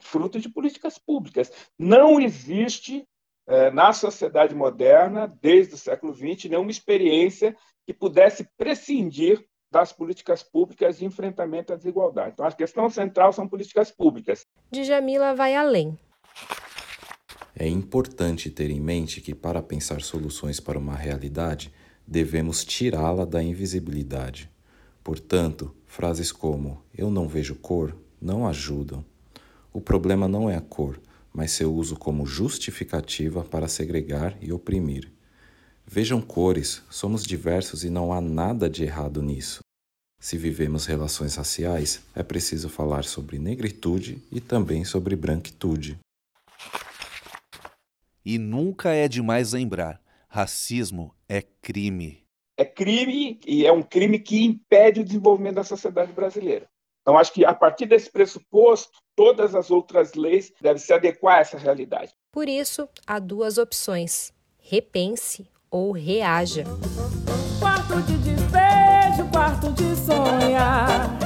fruto 0.00 0.38
de 0.38 0.48
políticas 0.48 0.98
públicas. 0.98 1.50
Não 1.78 2.20
existe 2.20 3.06
eh, 3.46 3.70
na 3.70 3.92
sociedade 3.92 4.54
moderna, 4.54 5.32
desde 5.40 5.74
o 5.74 5.78
século 5.78 6.14
XX, 6.14 6.50
nenhuma 6.50 6.70
experiência 6.70 7.56
que 7.86 7.94
pudesse 7.94 8.48
prescindir 8.56 9.44
das 9.70 9.92
políticas 9.92 10.42
públicas 10.42 10.98
de 10.98 11.04
enfrentamento 11.04 11.72
à 11.72 11.76
desigualdade. 11.76 12.30
Então, 12.32 12.46
a 12.46 12.52
questão 12.52 12.88
central 12.88 13.32
são 13.32 13.48
políticas 13.48 13.90
públicas. 13.90 14.46
Djamila 14.70 15.34
vai 15.34 15.54
além. 15.54 15.98
É 17.54 17.66
importante 17.66 18.50
ter 18.50 18.70
em 18.70 18.80
mente 18.80 19.20
que, 19.20 19.34
para 19.34 19.62
pensar 19.62 20.02
soluções 20.02 20.60
para 20.60 20.78
uma 20.78 20.94
realidade, 20.94 21.72
devemos 22.06 22.64
tirá-la 22.64 23.24
da 23.24 23.42
invisibilidade. 23.42 24.50
Portanto, 25.02 25.74
frases 25.86 26.30
como 26.30 26.82
eu 26.92 27.10
não 27.10 27.26
vejo 27.26 27.54
cor 27.54 27.96
não 28.20 28.46
ajudam. 28.46 29.04
O 29.72 29.80
problema 29.80 30.26
não 30.26 30.50
é 30.50 30.56
a 30.56 30.60
cor, 30.60 31.00
mas 31.36 31.50
seu 31.50 31.70
uso 31.74 31.96
como 31.96 32.24
justificativa 32.24 33.44
para 33.44 33.68
segregar 33.68 34.34
e 34.40 34.50
oprimir. 34.50 35.12
Vejam 35.86 36.18
cores, 36.18 36.82
somos 36.88 37.24
diversos 37.24 37.84
e 37.84 37.90
não 37.90 38.10
há 38.10 38.22
nada 38.22 38.70
de 38.70 38.84
errado 38.84 39.20
nisso. 39.20 39.60
Se 40.18 40.38
vivemos 40.38 40.86
relações 40.86 41.36
raciais, 41.36 42.02
é 42.14 42.22
preciso 42.22 42.70
falar 42.70 43.04
sobre 43.04 43.38
negritude 43.38 44.18
e 44.32 44.40
também 44.40 44.82
sobre 44.82 45.14
branquitude. 45.14 45.98
E 48.24 48.38
nunca 48.38 48.94
é 48.94 49.06
demais 49.06 49.52
lembrar: 49.52 50.00
racismo 50.30 51.14
é 51.28 51.42
crime. 51.42 52.24
É 52.56 52.64
crime 52.64 53.38
e 53.46 53.66
é 53.66 53.70
um 53.70 53.82
crime 53.82 54.18
que 54.18 54.42
impede 54.42 55.00
o 55.00 55.04
desenvolvimento 55.04 55.56
da 55.56 55.64
sociedade 55.64 56.14
brasileira. 56.14 56.66
Então, 57.06 57.16
acho 57.16 57.32
que 57.32 57.44
a 57.44 57.54
partir 57.54 57.86
desse 57.86 58.10
pressuposto, 58.10 58.98
todas 59.14 59.54
as 59.54 59.70
outras 59.70 60.14
leis 60.14 60.52
devem 60.60 60.82
se 60.82 60.92
adequar 60.92 61.36
a 61.36 61.40
essa 61.40 61.56
realidade. 61.56 62.12
Por 62.32 62.48
isso, 62.48 62.88
há 63.06 63.20
duas 63.20 63.58
opções: 63.58 64.32
repense 64.58 65.48
ou 65.70 65.92
reaja. 65.92 66.64
Quarto 67.60 68.02
de 68.02 68.18
despejo, 68.18 69.30
quarto 69.30 69.72
de 69.74 69.94
sonhar. 69.94 71.16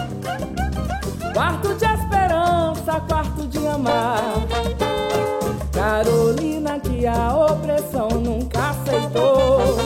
Quarto 1.32 1.74
de 1.74 1.86
esperança, 1.86 3.00
quarto 3.08 3.48
de 3.48 3.66
amar. 3.66 4.20
Carolina 5.72 6.78
que 6.78 7.06
a 7.06 7.34
opressão 7.34 8.08
nunca 8.10 8.68
aceitou. 8.68 9.78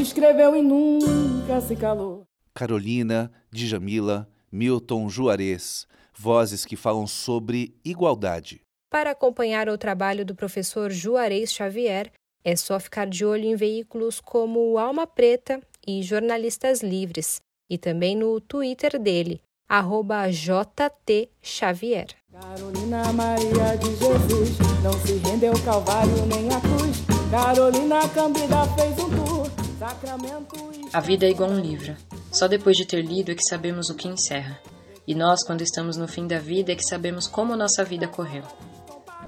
Escreveu 0.00 0.56
e 0.56 0.62
nunca 0.62 1.60
se 1.60 1.76
calou. 1.76 2.31
Carolina, 2.54 3.32
Djamila, 3.50 4.28
Milton 4.50 5.08
Juarez, 5.08 5.86
vozes 6.14 6.64
que 6.64 6.76
falam 6.76 7.06
sobre 7.06 7.74
igualdade. 7.84 8.60
Para 8.90 9.12
acompanhar 9.12 9.68
o 9.68 9.78
trabalho 9.78 10.24
do 10.24 10.34
professor 10.34 10.90
Juarez 10.90 11.52
Xavier, 11.52 12.12
é 12.44 12.54
só 12.56 12.78
ficar 12.78 13.06
de 13.06 13.24
olho 13.24 13.44
em 13.44 13.56
veículos 13.56 14.20
como 14.20 14.76
Alma 14.76 15.06
Preta 15.06 15.60
e 15.86 16.02
Jornalistas 16.02 16.82
Livres, 16.82 17.40
e 17.70 17.78
também 17.78 18.14
no 18.14 18.40
Twitter 18.40 18.98
dele, 18.98 19.40
arroba 19.68 20.28
jtxavier. 20.30 22.08
Carolina 22.30 23.12
Maria 23.12 23.76
de 23.78 23.96
Jesus 23.96 24.58
não 24.82 24.92
se 25.00 25.14
rendeu 25.26 25.54
Calvário 25.64 26.26
nem 26.26 26.48
a 26.52 26.60
cruz. 26.60 27.02
Carolina 27.30 28.08
Câmbida 28.10 28.66
fez 28.76 28.98
um 28.98 29.08
tour. 29.08 29.31
A 30.92 31.00
vida 31.00 31.26
é 31.26 31.30
igual 31.30 31.50
um 31.50 31.58
livro. 31.58 31.96
Só 32.30 32.46
depois 32.46 32.76
de 32.76 32.86
ter 32.86 33.02
lido 33.02 33.32
é 33.32 33.34
que 33.34 33.42
sabemos 33.42 33.90
o 33.90 33.94
que 33.94 34.06
encerra. 34.06 34.60
E 35.06 35.14
nós, 35.14 35.44
quando 35.44 35.62
estamos 35.62 35.96
no 35.96 36.06
fim 36.06 36.26
da 36.26 36.38
vida, 36.38 36.72
é 36.72 36.76
que 36.76 36.84
sabemos 36.84 37.26
como 37.26 37.56
nossa 37.56 37.84
vida 37.84 38.06
correu. 38.06 38.44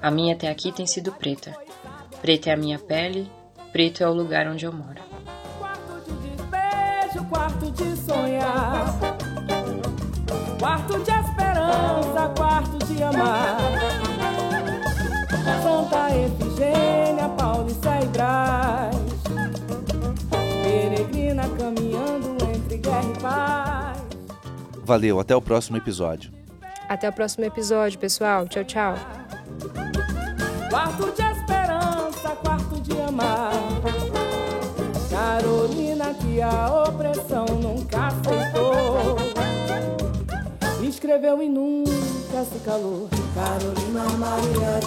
A 0.01 0.09
minha 0.09 0.33
até 0.33 0.49
aqui 0.49 0.71
tem 0.71 0.87
sido 0.87 1.11
preta. 1.11 1.53
Preta 2.21 2.49
é 2.49 2.53
a 2.53 2.57
minha 2.57 2.79
pele, 2.79 3.29
preto 3.71 4.01
é 4.01 4.07
o 4.07 4.13
lugar 4.13 4.47
onde 4.47 4.65
eu 4.65 4.71
moro. 4.71 5.01
Quarto 5.59 6.03
de 6.05 6.29
despejo, 6.29 7.25
quarto 7.29 7.71
de 7.71 7.97
sonhar. 7.97 8.99
Quarto 10.59 10.99
de 10.99 11.11
esperança, 11.11 12.33
quarto 12.35 12.85
de 12.85 13.03
amar. 13.03 13.94
Valeu, 24.85 25.19
até 25.19 25.35
o 25.35 25.41
próximo 25.41 25.77
episódio. 25.77 26.31
Até 26.87 27.09
o 27.09 27.11
próximo 27.11 27.43
episódio, 27.43 27.97
pessoal. 27.97 28.47
Tchau, 28.47 28.63
tchau. 28.63 28.93
Quarto 30.69 31.11
de 31.11 31.23
esperança, 31.23 32.29
quarto 32.43 32.79
de 32.81 33.01
amar. 33.01 33.51
Carolina 35.09 36.13
que 36.13 36.39
a 36.39 36.83
opressão 36.83 37.45
nunca 37.47 38.09
aceitou. 38.09 39.17
Escreveu 40.87 41.41
e 41.41 41.49
nunca 41.49 42.45
se 42.45 42.59
calou. 42.63 43.09
Carolina 43.33 44.03
Maria 44.19 44.79